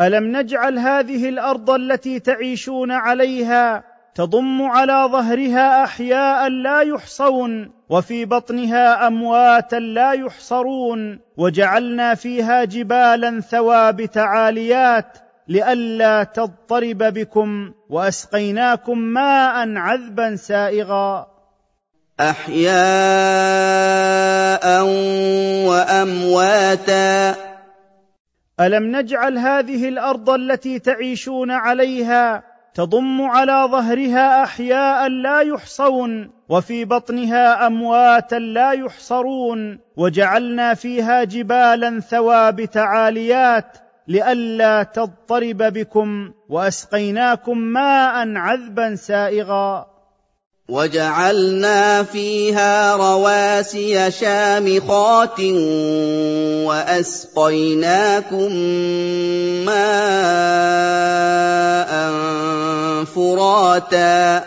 الم 0.00 0.36
نجعل 0.36 0.78
هذه 0.78 1.28
الأرض 1.28 1.70
التي 1.70 2.20
تعيشون 2.20 2.90
عليها 2.90 3.84
تضم 4.14 4.62
على 4.62 5.08
ظهرها 5.12 5.84
احياء 5.84 6.48
لا 6.48 6.80
يحصون 6.80 7.73
وفي 7.88 8.24
بطنها 8.24 9.06
أمواتا 9.06 9.76
لا 9.76 10.12
يحصرون 10.12 11.20
وجعلنا 11.36 12.14
فيها 12.14 12.64
جبالا 12.64 13.40
ثوابت 13.40 14.18
عاليات 14.18 15.18
لئلا 15.48 16.24
تضطرب 16.24 16.98
بكم 16.98 17.72
وأسقيناكم 17.90 18.98
ماء 18.98 19.76
عذبا 19.76 20.36
سائغا. 20.36 21.26
أحياء 22.20 22.64
وأمواتا. 25.68 27.34
ألم 28.60 28.96
نجعل 28.96 29.38
هذه 29.38 29.88
الأرض 29.88 30.30
التي 30.30 30.78
تعيشون 30.78 31.50
عليها 31.50 32.53
تضم 32.74 33.22
على 33.22 33.68
ظهرها 33.70 34.44
أحياء 34.44 35.08
لا 35.08 35.40
يحصون 35.40 36.30
وفي 36.48 36.84
بطنها 36.84 37.66
أمواتا 37.66 38.36
لا 38.36 38.72
يحصرون 38.72 39.78
وجعلنا 39.96 40.74
فيها 40.74 41.24
جبالا 41.24 42.00
ثوابت 42.00 42.76
عاليات 42.76 43.78
لئلا 44.08 44.82
تضطرب 44.82 45.62
بكم 45.62 46.32
وأسقيناكم 46.48 47.58
ماء 47.58 48.36
عذبا 48.36 48.94
سائغا. 48.94 49.93
وجعلنا 50.68 52.02
فيها 52.02 52.96
رواسي 52.96 54.10
شامخات 54.10 55.40
وأسقيناكم 56.64 58.52
ماء 59.68 60.54
فراتا. 63.04 64.44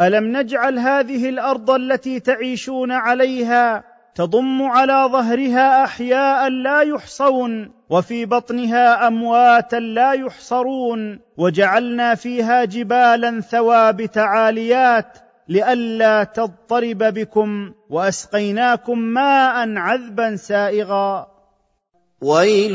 ألم 0.00 0.36
نجعل 0.36 0.78
هذه 0.78 1.28
الأرض 1.28 1.70
التي 1.70 2.20
تعيشون 2.20 2.92
عليها 2.92 3.84
تضم 4.14 4.62
على 4.62 5.08
ظهرها 5.12 5.84
أحياء 5.84 6.48
لا 6.48 6.80
يحصون 6.80 7.73
وفي 7.94 8.26
بطنها 8.26 9.08
أمواتا 9.08 9.76
لا 9.76 10.12
يحصرون 10.12 11.20
وجعلنا 11.36 12.14
فيها 12.14 12.64
جبالا 12.64 13.40
ثوابت 13.40 14.18
عاليات 14.18 15.18
لئلا 15.48 16.24
تضطرب 16.24 16.98
بكم 16.98 17.72
وأسقيناكم 17.90 18.98
ماء 18.98 19.76
عذبا 19.76 20.36
سائغا. 20.36 21.26
ويل 22.20 22.74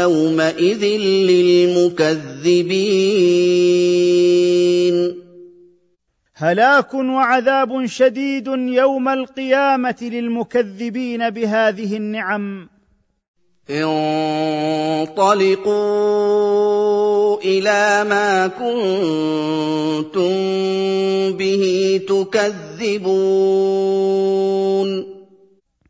يومئذ 0.00 0.84
للمكذبين. 1.30 2.18
هلاك 6.34 6.94
وعذاب 6.94 7.86
شديد 7.86 8.46
يوم 8.56 9.08
القيامة 9.08 9.96
للمكذبين 10.02 11.30
بهذه 11.30 11.96
النعم. 11.96 12.77
انطلقوا 13.70 15.28
إلى 17.40 18.04
ما 18.08 18.46
كنتم 18.46 20.32
به 21.36 22.00
تكذبون. 22.08 23.18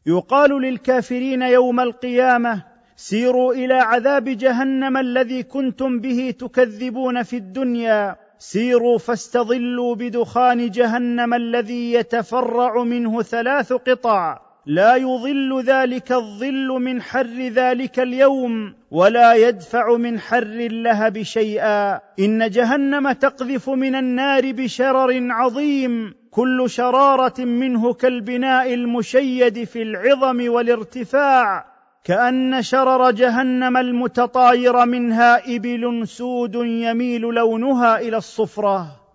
يقال 0.07 0.51
للكافرين 0.63 1.43
يوم 1.43 1.81
القيامة 1.81 2.63
سيروا 2.97 3.55
إلى 3.55 3.75
عذاب 3.75 4.25
جهنم 4.25 4.97
الذي 4.97 5.43
كنتم 5.43 6.01
به 6.01 6.35
تكذبون 6.39 7.23
في 7.23 7.37
الدنيا. 7.37 8.17
سيروا 8.39 8.99
فاستظلوا 8.99 9.95
بدخان 9.95 10.71
جهنم 10.71 11.35
الذي 11.35 11.93
يتفرع 11.93 12.83
منه 12.83 13.23
ثلاث 13.23 13.73
قطع. 13.73 14.48
لا 14.69 14.97
يظل 14.97 15.63
ذلك 15.63 16.13
الظل 16.13 16.67
من 16.69 17.03
حر 17.03 17.49
ذلك 17.49 18.01
اليوم 18.01 18.75
ولا 18.91 19.35
يدفع 19.35 19.97
من 19.97 20.21
حر 20.21 20.43
اللهب 20.43 21.23
شيئا. 21.23 22.01
إن 22.19 22.51
جهنم 22.51 23.13
تقذف 23.13 23.71
من 23.71 23.95
النار 23.95 24.53
بشرر 24.53 25.29
عظيم. 25.31 26.15
كل 26.31 26.71
شرارة 26.71 27.41
منه 27.41 27.93
كالبناء 27.93 28.75
المشيد 28.75 29.65
في 29.65 29.83
العظم 29.83 30.49
والارتفاع. 30.49 31.65
كأن 32.05 32.63
شرر 32.63 33.11
جهنم 33.11 33.77
المتطاير 33.77 34.85
منها 34.87 35.57
إبل 35.57 36.09
سود 36.09 36.55
يميل 36.55 37.23
لونها 37.23 38.01
إلى 38.01 38.17
الصفرة. 38.17 39.08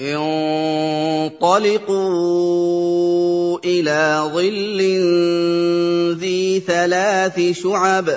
انطلقوا 0.00 1.58
إلى 3.64 4.20
ظل 4.34 4.80
ذي 6.18 6.60
ثلاث 6.60 7.40
شعب. 7.62 8.08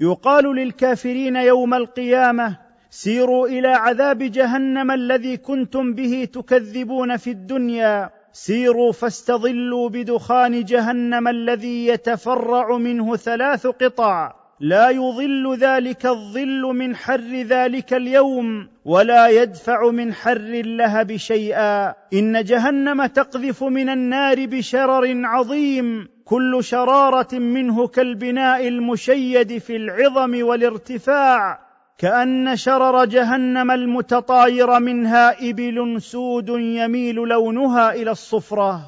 يقال 0.00 0.44
للكافرين 0.44 1.36
يوم 1.36 1.74
القيامة 1.74 2.58
سيروا 2.90 3.48
إلى 3.48 3.68
عذاب 3.68 4.18
جهنم 4.18 4.90
الذي 4.90 5.36
كنتم 5.36 5.94
به 5.94 6.28
تكذبون 6.32 7.16
في 7.16 7.30
الدنيا. 7.30 8.10
سيروا 8.32 8.92
فاستظلوا 8.92 9.88
بدخان 9.88 10.64
جهنم 10.64 11.28
الذي 11.28 11.86
يتفرع 11.86 12.76
منه 12.76 13.16
ثلاث 13.16 13.66
قطع. 13.66 14.43
لا 14.60 14.90
يظل 14.90 15.56
ذلك 15.56 16.06
الظل 16.06 16.60
من 16.60 16.96
حر 16.96 17.42
ذلك 17.48 17.94
اليوم 17.94 18.68
ولا 18.84 19.28
يدفع 19.28 19.90
من 19.90 20.14
حر 20.14 20.36
اللهب 20.36 21.16
شيئا. 21.16 21.94
إن 22.12 22.44
جهنم 22.44 23.06
تقذف 23.06 23.64
من 23.64 23.88
النار 23.88 24.46
بشرر 24.46 25.20
عظيم. 25.24 26.08
كل 26.24 26.64
شرارة 26.64 27.34
منه 27.34 27.86
كالبناء 27.86 28.68
المشيد 28.68 29.58
في 29.58 29.76
العظم 29.76 30.44
والارتفاع. 30.44 31.58
كأن 31.98 32.56
شرر 32.56 33.04
جهنم 33.04 33.70
المتطاير 33.70 34.80
منها 34.80 35.50
إبل 35.50 36.02
سود 36.02 36.48
يميل 36.48 37.14
لونها 37.14 37.94
إلى 37.94 38.10
الصفرة. 38.10 38.80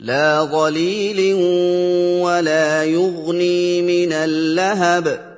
لا 0.00 0.44
ظليل 0.44 1.34
ولا 2.22 2.84
يغني 2.84 3.82
من 3.82 4.12
اللهب. 4.12 5.36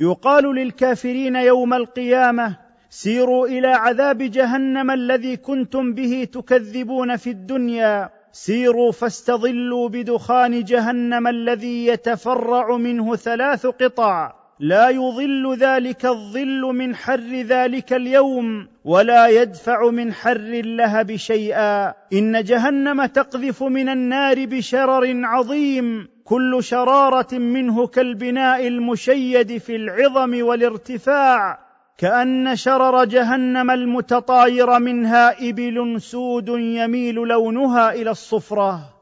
يقال 0.00 0.54
للكافرين 0.54 1.36
يوم 1.36 1.74
القيامة 1.74 2.56
سيروا 2.90 3.46
إلى 3.46 3.68
عذاب 3.68 4.18
جهنم 4.22 4.90
الذي 4.90 5.36
كنتم 5.36 5.94
به 5.94 6.28
تكذبون 6.32 7.16
في 7.16 7.30
الدنيا. 7.30 8.10
سيروا 8.32 8.92
فاستظلوا 8.92 9.88
بدخان 9.88 10.64
جهنم 10.64 11.26
الذي 11.26 11.86
يتفرع 11.86 12.76
منه 12.76 13.16
ثلاث 13.16 13.66
قطع. 13.66 14.35
لا 14.60 14.88
يظل 14.88 15.56
ذلك 15.56 16.06
الظل 16.06 16.60
من 16.60 16.94
حر 16.94 17.42
ذلك 17.48 17.92
اليوم 17.92 18.68
ولا 18.84 19.28
يدفع 19.28 19.90
من 19.90 20.12
حر 20.12 20.36
اللهب 20.36 21.16
شيئا. 21.16 21.94
إن 22.12 22.44
جهنم 22.44 23.06
تقذف 23.06 23.62
من 23.62 23.88
النار 23.88 24.44
بشرر 24.44 25.20
عظيم 25.24 26.08
كل 26.24 26.58
شرارة 26.60 27.34
منه 27.34 27.86
كالبناء 27.86 28.66
المشيد 28.66 29.58
في 29.58 29.76
العظم 29.76 30.42
والارتفاع. 30.42 31.58
كأن 31.98 32.56
شرر 32.56 33.04
جهنم 33.04 33.70
المتطاير 33.70 34.78
منها 34.78 35.48
إبل 35.48 36.00
سود 36.00 36.48
يميل 36.48 37.14
لونها 37.14 37.92
إلى 37.92 38.10
الصفرة. 38.10 38.95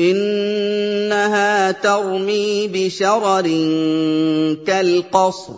إنها 0.00 1.70
ترمي 1.72 2.68
بشرر 2.68 3.42
كالقصر. 4.66 5.52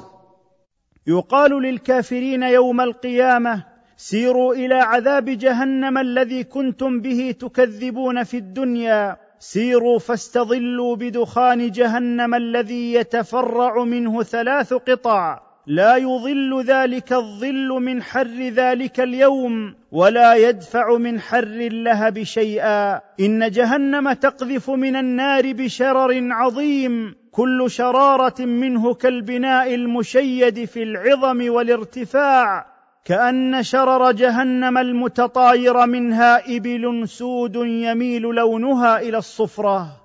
يقال 1.07 1.63
للكافرين 1.63 2.43
يوم 2.43 2.81
القيامة 2.81 3.65
سيروا 3.97 4.55
إلى 4.55 4.75
عذاب 4.75 5.25
جهنم 5.25 5.99
الذي 5.99 6.45
كنتم 6.45 7.01
به 7.01 7.35
تكذبون 7.41 8.25
في 8.25 8.37
الدنيا. 8.37 9.17
سيروا 9.39 9.99
فاستظلوا 9.99 10.97
بدخان 10.97 11.71
جهنم 11.71 12.35
الذي 12.35 12.93
يتفرع 12.95 13.85
منه 13.85 14.23
ثلاث 14.23 14.75
قطع. 14.75 15.52
لا 15.67 15.97
يظل 15.97 16.65
ذلك 16.65 17.13
الظل 17.13 17.69
من 17.69 18.03
حر 18.03 18.49
ذلك 18.49 19.01
اليوم 19.01 19.75
ولا 19.93 20.35
يدفع 20.35 20.97
من 20.97 21.21
حر 21.21 21.43
اللهب 21.43 22.23
شيئا. 22.23 23.01
إن 23.21 23.51
جهنم 23.51 24.13
تقذف 24.13 24.71
من 24.71 24.97
النار 24.97 25.53
بشرر 25.53 26.29
عظيم 26.33 27.15
كل 27.33 27.71
شرارة 27.71 28.45
منه 28.45 28.95
كالبناء 28.95 29.75
المشيد 29.75 30.65
في 30.65 30.83
العظم 30.83 31.51
والارتفاع. 31.51 32.67
كأن 33.05 33.63
شرر 33.63 34.13
جهنم 34.13 34.79
المتطاير 34.79 35.87
منها 35.87 36.57
إبل 36.57 37.09
سود 37.09 37.57
يميل 37.57 38.23
لونها 38.23 39.01
إلى 39.01 39.19
الصفرة. 39.19 40.02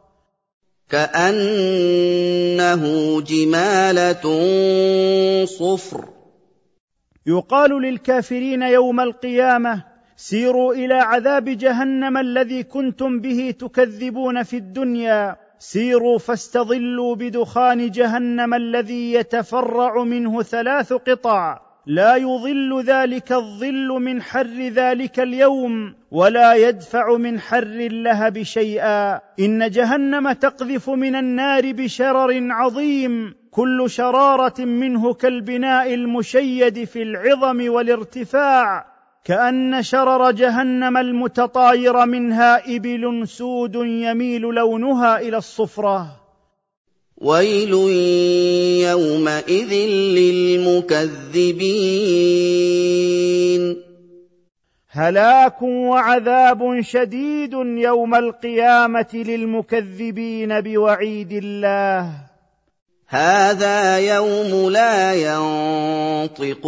كأنه 0.90 2.84
جمالة 3.22 4.26
صفر. 5.46 6.06
يقال 7.26 7.82
للكافرين 7.82 8.62
يوم 8.62 9.00
القيامة 9.00 9.84
سيروا 10.16 10.74
إلى 10.74 10.94
عذاب 10.94 11.46
جهنم 11.50 12.18
الذي 12.18 12.64
كنتم 12.64 13.20
به 13.20 13.54
تكذبون 13.60 14.44
في 14.44 14.58
الدنيا. 14.58 15.36
سيروا 15.60 16.18
فاستظلوا 16.18 17.16
بدخان 17.16 17.92
جهنم 17.92 18.54
الذي 18.54 19.14
يتفرع 19.14 20.04
منه 20.04 20.44
ثلاث 20.44 20.94
قطع. 20.94 21.67
لا 21.88 22.16
يظل 22.16 22.84
ذلك 22.84 23.32
الظل 23.32 23.88
من 23.88 24.22
حر 24.22 24.68
ذلك 24.68 25.20
اليوم 25.20 25.96
ولا 26.12 26.54
يدفع 26.54 27.18
من 27.18 27.40
حر 27.40 27.64
اللهب 27.64 28.44
شيئا. 28.44 29.20
إن 29.40 29.70
جهنم 29.70 30.32
تقذف 30.32 30.90
من 30.90 31.16
النار 31.16 31.72
بشرر 31.72 32.48
عظيم 32.52 33.36
كل 33.52 33.90
شرارة 33.90 34.62
منه 34.62 35.14
كالبناء 35.14 35.94
المشيد 35.94 36.84
في 36.84 37.04
العظم 37.04 37.70
والارتفاع 37.70 38.86
كأن 39.24 39.84
شرر 39.84 40.32
جهنم 40.32 40.98
المتطاير 40.98 42.06
منها 42.06 42.76
إبل 42.76 43.28
سود 43.28 43.76
يميل 43.76 44.42
لونها 44.42 45.20
إلى 45.20 45.38
الصفرة. 45.38 46.27
ويل 47.18 47.74
يومئذ 48.90 49.74
للمكذبين 50.18 51.18
هلاك 54.90 55.62
وعذاب 55.62 56.82
شديد 56.82 57.54
يوم 57.78 58.16
القيامة 58.16 59.08
للمكذبين 59.14 60.62
بوعيد 60.62 61.32
الله. 61.32 62.12
هذا 63.08 63.98
يوم 63.98 64.70
لا 64.70 65.14
ينطقون. 66.34 66.68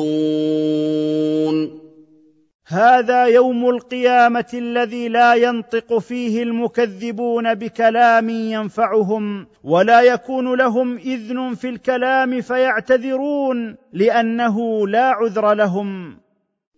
هذا 2.71 3.25
يوم 3.25 3.69
القيامة 3.69 4.45
الذي 4.53 5.07
لا 5.07 5.33
ينطق 5.33 5.97
فيه 5.97 6.43
المكذبون 6.43 7.53
بكلام 7.53 8.29
ينفعهم 8.29 9.47
ولا 9.63 10.01
يكون 10.01 10.57
لهم 10.57 10.97
إذن 10.97 11.55
في 11.55 11.69
الكلام 11.69 12.41
فيعتذرون 12.41 13.75
لأنه 13.93 14.87
لا 14.87 15.05
عذر 15.05 15.53
لهم. 15.53 16.17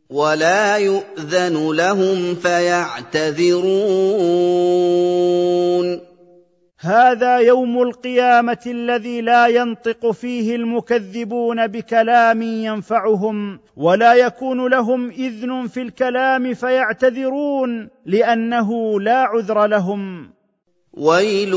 ولا 0.10 0.78
يؤذن 0.78 1.72
لهم 1.76 2.36
فيعتذرون. 2.36 3.72
هذا 6.84 7.38
يوم 7.38 7.82
القيامة 7.82 8.64
الذي 8.68 9.22
لا 9.22 9.48
ينطق 9.48 10.12
فيه 10.12 10.56
المكذبون 10.56 11.68
بكلام 11.68 12.42
ينفعهم 12.42 13.60
ولا 13.78 14.14
يكون 14.14 14.68
لهم 14.68 15.10
إذن 15.10 15.68
في 15.68 15.82
الكلام 15.82 16.54
فيعتذرون 16.54 17.90
لأنه 18.06 19.02
لا 19.02 19.18
عذر 19.18 19.66
لهم. 19.66 20.30
ويل 20.94 21.54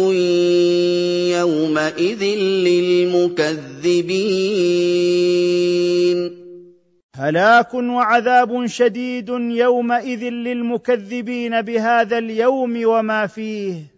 يومئذ 1.38 2.24
للمكذبين. 2.64 3.64
هلاك 7.16 7.74
وعذاب 7.74 8.66
شديد 8.66 9.28
يومئذ 9.28 10.24
للمكذبين 10.24 11.62
بهذا 11.62 12.18
اليوم 12.18 12.80
وما 12.84 13.26
فيه. 13.26 13.93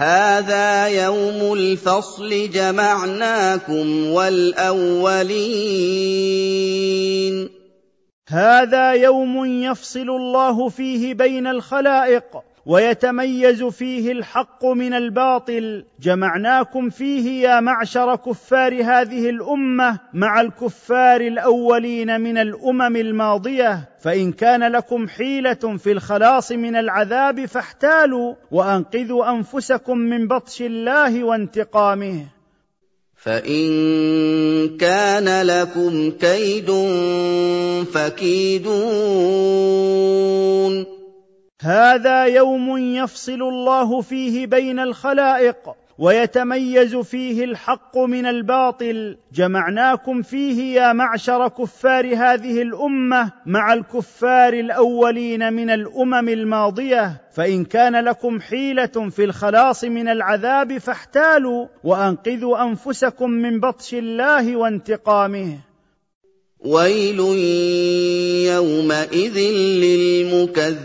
هذا 0.00 0.86
يوم 0.86 1.52
الفصل 1.52 2.50
جمعناكم 2.50 4.06
والاولين 4.10 5.60
هذا 8.28 8.92
يوم 8.92 9.62
يفصل 9.64 10.10
الله 10.10 10.68
فيه 10.68 11.14
بين 11.14 11.46
الخلائق 11.46 12.24
ويتميز 12.66 13.62
فيه 13.62 14.12
الحق 14.12 14.66
من 14.66 14.94
الباطل. 14.94 15.84
جمعناكم 16.00 16.90
فيه 16.90 17.48
يا 17.48 17.60
معشر 17.60 18.16
كفار 18.16 18.74
هذه 18.74 19.30
الأمة 19.30 19.98
مع 20.14 20.40
الكفار 20.40 21.20
الأولين 21.20 22.20
من 22.20 22.38
الأمم 22.38 22.96
الماضية. 22.96 23.88
فإن 24.00 24.32
كان 24.32 24.72
لكم 24.72 25.08
حيلة 25.08 25.76
في 25.78 25.92
الخلاص 25.92 26.52
من 26.52 26.76
العذاب 26.76 27.46
فاحتالوا 27.46 28.34
وأنقذوا 28.50 29.30
أنفسكم 29.30 29.98
من 29.98 30.28
بطش 30.28 30.62
الله 30.62 31.24
وانتقامه. 31.24 32.26
فإن 33.16 34.76
كان 34.78 35.46
لكم 35.46 36.10
كيد 36.10 36.70
فكيدون. 37.92 39.60
هذا 41.62 42.24
يوم 42.24 42.78
يفصل 42.78 43.42
الله 43.42 44.00
فيه 44.00 44.46
بين 44.46 44.78
الخلائق 44.78 45.56
ويتميز 45.98 46.96
فيه 46.96 47.44
الحق 47.44 47.98
من 47.98 48.26
الباطل. 48.26 49.16
جمعناكم 49.32 50.22
فيه 50.22 50.80
يا 50.80 50.92
معشر 50.92 51.48
كفار 51.48 52.06
هذه 52.06 52.62
الأمة 52.62 53.32
مع 53.46 53.72
الكفار 53.72 54.52
الأولين 54.52 55.52
من 55.52 55.70
الأمم 55.70 56.28
الماضية. 56.28 57.20
فإن 57.32 57.64
كان 57.64 57.96
لكم 57.96 58.40
حيلة 58.40 59.08
في 59.10 59.24
الخلاص 59.24 59.84
من 59.84 60.08
العذاب 60.08 60.78
فاحتالوا 60.78 61.66
وأنقذوا 61.84 62.62
أنفسكم 62.62 63.30
من 63.30 63.60
بطش 63.60 63.94
الله 63.94 64.56
وانتقامه. 64.56 65.69
ويل 66.64 67.20
يومئذ 68.52 69.38
للمكذبين 69.80 70.80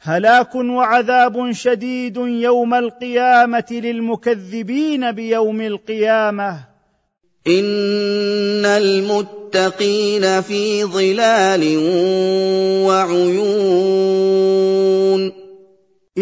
هلاك 0.00 0.54
وعذاب 0.54 1.52
شديد 1.52 2.16
يوم 2.16 2.74
القيامة 2.74 3.64
للمكذبين 3.70 5.12
بيوم 5.12 5.60
القيامة. 5.60 6.70
ان 7.46 8.64
المتقين 8.64 10.40
في 10.40 10.84
ظلال 10.84 11.76
وعيون 12.86 14.79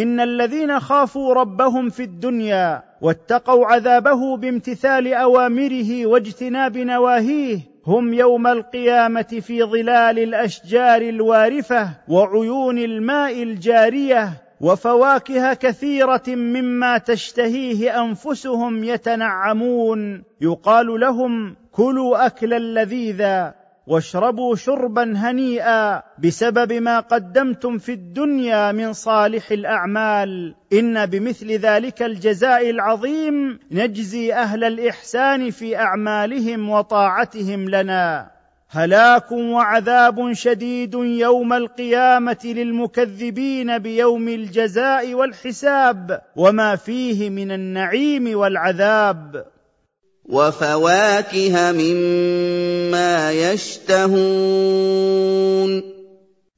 إن 0.02 0.20
الذين 0.20 0.80
خافوا 0.80 1.34
ربهم 1.34 1.88
في 1.88 2.02
الدنيا 2.02 2.82
واتقوا 3.00 3.66
عذابه 3.66 4.36
بامتثال 4.36 5.14
أوامره 5.14 6.06
واجتناب 6.06 6.78
نواهيه 6.78 7.60
هم 7.86 8.14
يوم 8.14 8.46
القيامة 8.46 9.40
في 9.42 9.62
ظلال 9.62 10.18
الأشجار 10.18 11.02
الوارفة 11.02 11.90
وعيون 12.08 12.78
الماء 12.78 13.42
الجارية 13.42 14.32
وفواكه 14.60 15.54
كثيرة 15.54 16.22
مما 16.28 16.98
تشتهيه 16.98 18.02
أنفسهم 18.04 18.84
يتنعمون. 18.84 20.22
يقال 20.40 21.00
لهم 21.00 21.56
كلوا 21.72 22.26
اكلا 22.26 22.58
لذيذا 22.58 23.54
واشربوا 23.88 24.56
شربا 24.56 25.12
هنيئا 25.16 26.02
بسبب 26.18 26.72
ما 26.72 27.00
قدمتم 27.00 27.78
في 27.78 27.92
الدنيا 27.92 28.72
من 28.72 28.92
صالح 28.92 29.50
الأعمال. 29.50 30.54
إن 30.72 31.06
بمثل 31.06 31.52
ذلك 31.52 32.02
الجزاء 32.02 32.70
العظيم 32.70 33.58
نجزي 33.70 34.32
أهل 34.32 34.64
الإحسان 34.64 35.50
في 35.50 35.76
أعمالهم 35.76 36.70
وطاعتهم 36.70 37.68
لنا. 37.68 38.30
هلاك 38.70 39.32
وعذاب 39.32 40.32
شديد 40.32 40.94
يوم 40.94 41.52
القيامة 41.52 42.40
للمكذبين 42.44 43.78
بيوم 43.78 44.28
الجزاء 44.28 45.14
والحساب 45.14 46.20
وما 46.36 46.76
فيه 46.76 47.30
من 47.30 47.52
النعيم 47.52 48.38
والعذاب. 48.38 49.44
وفواكه 50.28 51.72
مما 51.72 53.32
يشتهون. 53.32 54.08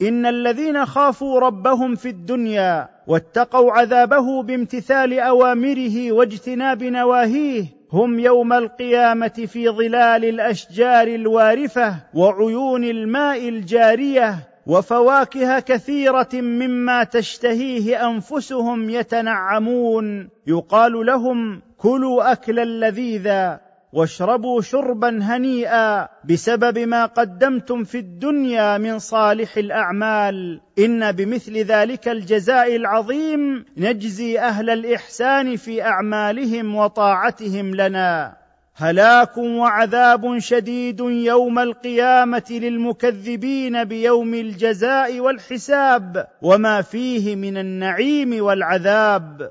إن 0.03 0.27
الذين 0.27 0.87
خافوا 0.87 1.41
ربهم 1.41 1.95
في 1.95 2.09
الدنيا 2.09 2.89
واتقوا 3.07 3.73
عذابه 3.73 4.43
بامتثال 4.43 5.19
أوامره 5.21 6.13
واجتناب 6.13 6.83
نواهيه 6.83 7.65
هم 7.93 8.19
يوم 8.19 8.53
القيامة 8.53 9.47
في 9.47 9.69
ظلال 9.69 10.25
الأشجار 10.25 11.07
الوارفة 11.07 11.97
وعيون 12.15 12.85
الماء 12.85 13.49
الجارية. 13.49 14.50
وفواكه 14.71 15.61
كثيرة 15.61 16.29
مما 16.35 17.05
تشتهيه 17.05 18.11
أنفسهم 18.11 18.91
يتنعمون. 18.91 20.29
يقال 20.47 21.07
لهم 21.07 21.63
كلوا 21.79 22.33
اكلا 22.33 22.65
لذيذا 22.65 23.61
واشربوا 23.93 24.61
شربا 24.63 25.19
هنيئا 25.23 26.09
بسبب 26.25 26.79
ما 26.79 27.07
قدمتم 27.07 27.85
في 27.85 27.99
الدنيا 27.99 28.79
من 28.79 28.99
صالح 28.99 29.57
الأعمال. 29.57 30.61
إن 30.79 31.13
بمثل 31.13 31.57
ذلك 31.57 32.09
الجزاء 32.09 32.77
العظيم 32.77 33.65
نجزي 33.77 34.39
أهل 34.39 34.71
الإحسان 34.71 35.57
في 35.57 35.83
أعمالهم 35.83 36.75
وطاعتهم 36.75 37.75
لنا. 37.75 38.40
هلاك 38.75 39.39
وعذاب 39.39 40.39
شديد 40.39 41.01
يوم 41.01 41.59
القيامة 41.59 42.45
للمكذبين 42.51 43.85
بيوم 43.85 44.35
الجزاء 44.35 45.21
والحساب 45.21 46.27
وما 46.43 46.83
فيه 46.83 47.37
من 47.37 47.57
النعيم 47.57 48.45
والعذاب. 48.45 49.51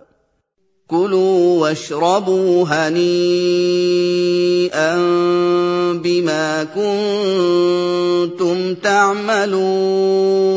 كلوا 0.88 1.62
واشربوا 1.62 2.66
هنيئا 2.68 2.96
بما 5.94 6.64
كنتم 8.30 8.74
تعملون. 8.74 10.49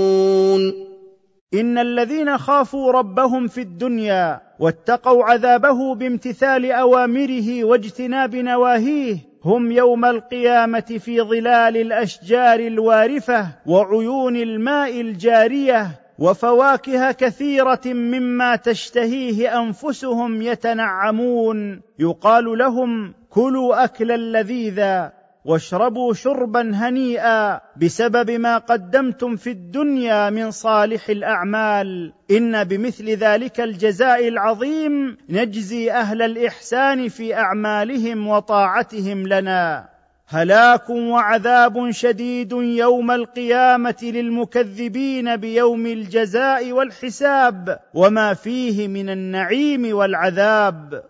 ان 1.62 1.78
الذين 1.78 2.38
خافوا 2.38 2.92
ربهم 2.92 3.46
في 3.46 3.60
الدنيا 3.60 4.40
واتقوا 4.58 5.24
عذابه 5.24 5.94
بامتثال 5.94 6.72
اوامره 6.72 7.64
واجتناب 7.64 8.36
نواهيه 8.36 9.16
هم 9.44 9.72
يوم 9.72 10.04
القيامه 10.04 10.98
في 10.98 11.20
ظلال 11.20 11.76
الاشجار 11.76 12.60
الوارفه 12.60 13.46
وعيون 13.66 14.36
الماء 14.36 15.00
الجاريه 15.00 15.88
وفواكه 16.18 17.12
كثيره 17.12 17.80
مما 17.86 18.56
تشتهيه 18.56 19.62
انفسهم 19.62 20.42
يتنعمون. 20.42 21.80
يقال 21.98 22.58
لهم 22.58 23.14
كلوا 23.30 23.84
اكلا 23.84 24.16
لذيذا 24.16 25.12
واشربوا 25.44 26.14
شربا 26.14 26.70
هنيئا 26.74 27.60
بسبب 27.76 28.30
ما 28.30 28.58
قدمتم 28.58 29.36
في 29.36 29.50
الدنيا 29.50 30.30
من 30.30 30.50
صالح 30.50 31.08
الأعمال. 31.08 32.12
إن 32.30 32.64
بمثل 32.64 33.08
ذلك 33.08 33.60
الجزاء 33.60 34.28
العظيم 34.28 35.16
نجزي 35.28 35.90
أهل 35.90 36.22
الإحسان 36.22 37.08
في 37.08 37.34
أعمالهم 37.34 38.28
وطاعتهم 38.28 39.26
لنا. 39.26 39.88
هلاك 40.28 40.90
وعذاب 40.90 41.90
شديد 41.90 42.52
يوم 42.52 43.10
القيامة 43.10 43.98
للمكذبين 44.02 45.36
بيوم 45.36 45.86
الجزاء 45.86 46.72
والحساب 46.72 47.78
وما 47.94 48.34
فيه 48.34 48.88
من 48.88 49.10
النعيم 49.10 49.96
والعذاب. 49.96 51.02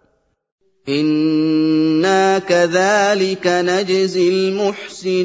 أنا 2.02 2.38
كذلك 2.38 3.46
نجزي 3.46 4.28
المحسنين 4.28 5.22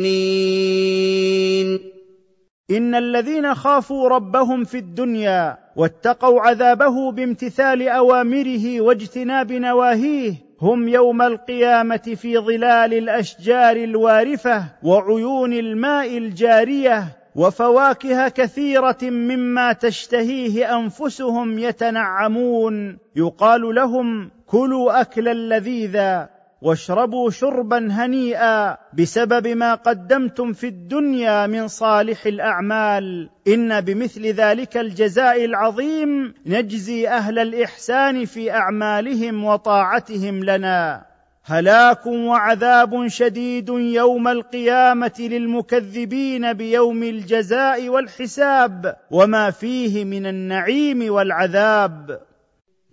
ان 2.72 2.96
الذين 2.96 3.56
خافوا 3.56 4.10
ربهم 4.10 4.64
في 4.64 4.78
الدنيا 4.78 5.58
واتقوا 5.76 6.42
عذابه 6.42 7.12
بامتثال 7.12 7.88
اوامره 7.88 8.82
واجتناب 8.82 9.52
نواهيه 9.52 10.34
هم 10.62 10.88
يوم 10.88 11.22
القيامه 11.22 12.16
في 12.16 12.38
ظلال 12.38 12.94
الاشجار 12.94 13.76
الوارفه 13.76 14.64
وعيون 14.84 15.54
الماء 15.54 16.18
الجاريه 16.18 17.04
وفواكه 17.36 18.30
كثيره 18.30 18.98
مما 19.02 19.74
تشتهيه 19.74 20.78
انفسهم 20.80 21.60
يتنعمون 21.60 22.98
يقال 23.16 23.76
لهم 23.76 24.32
كلوا 24.48 25.02
اكلا 25.02 25.34
لذيذا 25.34 26.37
واشربوا 26.62 27.30
شربا 27.30 27.88
هنيئا 27.92 28.78
بسبب 28.94 29.48
ما 29.48 29.76
قدمتم 29.76 30.54
في 30.54 30.68
الدنيا 30.68 31.48
من 31.48 31.68
صالح 31.68 32.26
الأعمال. 32.26 33.30
إن 33.48 33.82
بمثل 33.82 34.26
ذلك 34.26 34.78
الجزاء 34.78 35.46
العظيم 35.46 36.34
نجزي 36.46 37.08
أهل 37.08 37.40
الإحسان 37.40 38.26
في 38.26 38.52
أعمالهم 38.52 39.44
وطاعتهم 39.44 40.44
لنا. 40.44 41.06
هلاك 41.46 42.06
وعذاب 42.06 43.08
شديد 43.08 43.70
يوم 43.70 44.28
القيامة 44.28 45.16
للمكذبين 45.20 46.54
بيوم 46.54 47.04
الجزاء 47.04 47.90
والحساب 47.90 48.96
وما 49.12 49.52
فيه 49.52 50.06
من 50.06 50.26
النعيم 50.26 51.14
والعذاب. 51.14 52.20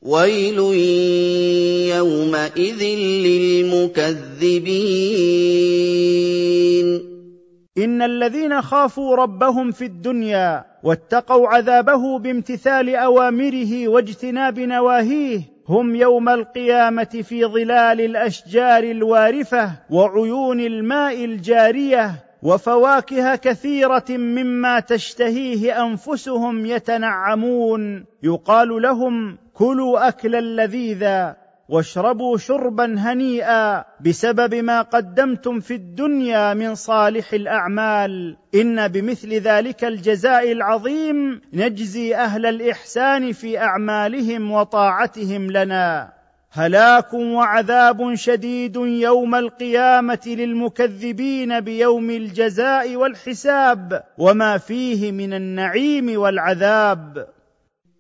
ويل 0.05 0.59
يومئذ 1.97 2.83
للمكذبين. 3.25 4.35
ان 7.79 8.03
الذين 8.03 8.63
خافوا 8.63 9.17
ربهم 9.17 9.71
في 9.71 9.85
الدنيا 9.85 10.65
واتقوا 10.83 11.49
عذابه 11.49 12.19
بامتثال 12.19 12.97
اوامره 12.97 13.89
واجتناب 13.89 14.59
نواهيه 14.59 15.41
هم 15.69 15.95
يوم 15.95 16.29
القيامه 16.29 17.23
في 17.23 17.45
ظلال 17.45 18.01
الاشجار 18.01 18.83
الوارفه 18.83 19.73
وعيون 19.91 20.61
الماء 20.61 21.25
الجاريه. 21.25 22.24
وفواكه 22.45 23.37
كثيرة 23.37 24.05
مما 24.11 24.81
تشتهيه 24.81 25.87
أنفسهم 25.87 26.67
يتنعمون. 26.67 28.05
يقال 28.23 28.83
لهم 28.83 29.39
كلوا 29.55 30.09
اكلا 30.09 30.41
لذيذا 30.41 31.37
واشربوا 31.69 32.39
شربا 32.39 32.95
هنيئا 32.99 33.85
بسبب 34.01 34.55
ما 34.55 34.83
قدمتم 34.83 35.61
في 35.61 35.75
الدنيا 35.75 36.55
من 36.55 36.75
صالح 36.75 37.33
الأعمال. 37.33 38.37
إن 38.55 38.89
بمثل 38.89 39.33
ذلك 39.33 39.85
الجزاء 39.85 40.53
العظيم 40.53 41.41
نجزي 41.53 42.15
أهل 42.15 42.47
الإحسان 42.47 43.33
في 43.33 43.59
أعمالهم 43.59 44.53
وطاعتهم 44.53 45.51
لنا. 45.51 46.14
هلاك 46.57 47.15
وعذاب 47.15 48.15
شديد 48.15 48.77
يوم 48.77 49.35
القيامة 49.35 50.21
للمكذبين 50.27 51.61
بيوم 51.61 52.11
الجزاء 52.11 52.97
والحساب 52.97 54.05
وما 54.19 54.59
فيه 54.59 55.13
من 55.13 55.35
النعيم 55.35 56.21
والعذاب. 56.21 57.27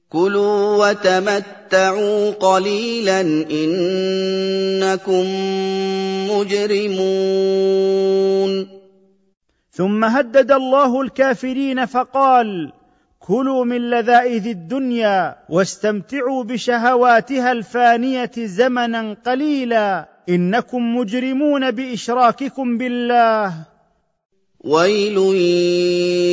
كلوا 0.08 0.88
وتمتعوا 0.88 2.30
قليلا 2.30 3.20
إنكم 3.50 5.24
مجرمون. 6.30 7.64
ثم 9.70 10.04
هدد 10.04 10.52
الله 10.52 11.00
الكافرين 11.02 11.86
فقال 11.86 12.72
كلوا 13.26 13.64
من 13.64 13.90
لذائذ 13.90 14.46
الدنيا 14.46 15.36
واستمتعوا 15.48 16.44
بشهواتها 16.44 17.52
الفانية 17.52 18.30
زمنا 18.36 19.16
قليلا 19.26 20.08
إنكم 20.28 20.96
مجرمون 20.96 21.70
بإشراككم 21.70 22.78
بالله. 22.78 23.54
ويل 24.60 25.16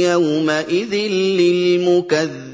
يومئذ 0.09 0.95
للمكذبين. 1.39 2.51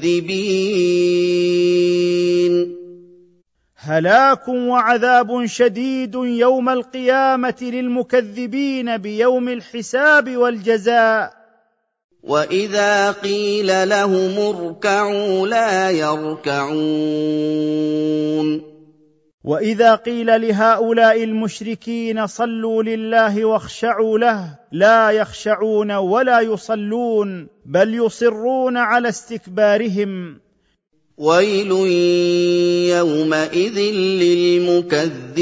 هلاك 3.76 4.48
وعذاب 4.48 5.46
شديد 5.46 6.14
يوم 6.14 6.68
القيامة 6.68 7.56
للمكذبين 7.60 8.96
بيوم 8.96 9.48
الحساب 9.48 10.36
والجزاء. 10.36 11.37
واذا 12.22 13.10
قيل 13.10 13.88
لهم 13.88 14.38
اركعوا 14.38 15.46
لا 15.46 15.90
يركعون 15.90 16.78
واذا 19.44 19.94
قيل 19.94 20.26
لهؤلاء 20.26 21.24
المشركين 21.24 22.26
صلوا 22.26 22.82
لله 22.82 23.44
واخشعوا 23.44 24.18
له 24.18 24.58
لا 24.72 25.10
يخشعون 25.10 25.92
ولا 25.92 26.40
يصلون 26.40 27.48
بل 27.66 27.94
يصرون 27.94 28.76
على 28.76 29.08
استكبارهم. 29.08 30.40
ويل 31.18 31.70
يومئذ 32.96 33.78
للمكذبين 34.22 35.38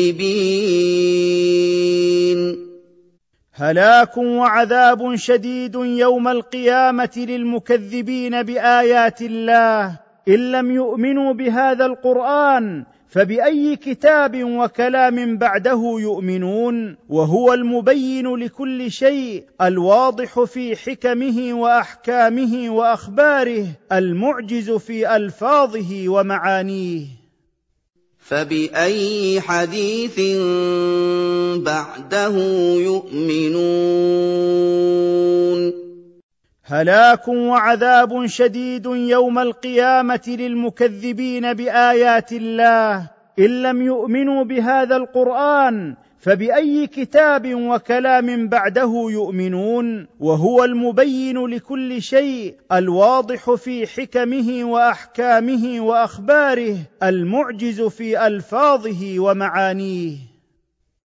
هلاك 3.59 4.17
وعذاب 4.17 5.15
شديد 5.15 5.75
يوم 5.75 6.29
القيامة 6.29 7.11
للمكذبين 7.17 8.43
بآيات 8.43 9.23
الله. 9.23 9.99
إن 10.29 10.53
لم 10.53 10.71
يؤمنوا 10.71 11.33
بهذا 11.33 11.87
القرآن 11.87 12.85
فبأي 13.09 13.77
كتاب 13.77 14.45
وكلام 14.45 15.39
بعده 15.39 15.97
يؤمنون؟ 16.01 16.97
وهو 17.09 17.55
المبين 17.55 18.37
لكل 18.37 18.91
شيء 18.91 19.45
الواضح 19.63 20.41
في 20.41 20.77
حكمه 20.77 21.55
وأحكامه 21.55 22.71
وأخباره 22.71 23.67
المعجز 23.93 24.71
في 24.71 25.17
ألفاظه 25.17 26.09
ومعانيه. 26.09 27.26
فبأي 28.29 29.41
حديث 29.41 30.21
بعده 31.63 32.37
يؤمنون؟ 32.91 33.87
هلاك 36.65 37.29
وعذاب 37.29 38.27
شديد 38.27 38.87
يوم 38.87 39.39
القيامة 39.39 40.21
للمكذبين 40.27 41.53
بآيات 41.53 42.33
الله. 42.33 43.11
إن 43.39 43.63
لم 43.63 43.83
يؤمنوا 43.83 44.45
بهذا 44.45 44.97
القرآن 44.97 45.97
فبأي 46.27 46.87
كتاب 46.87 47.55
وكلام 47.55 48.49
بعده 48.49 49.07
يؤمنون 49.11 50.07
وهو 50.21 50.65
المبين 50.65 51.47
لكل 51.47 52.03
شيء 52.03 52.55
الواضح 52.73 53.55
في 53.55 53.87
حكمه 53.87 54.65
وأحكامه 54.65 55.81
وأخباره 55.81 56.77
المعجز 57.03 57.83
في 57.83 58.27
ألفاظه 58.27 59.19
ومعانيه 59.19 60.17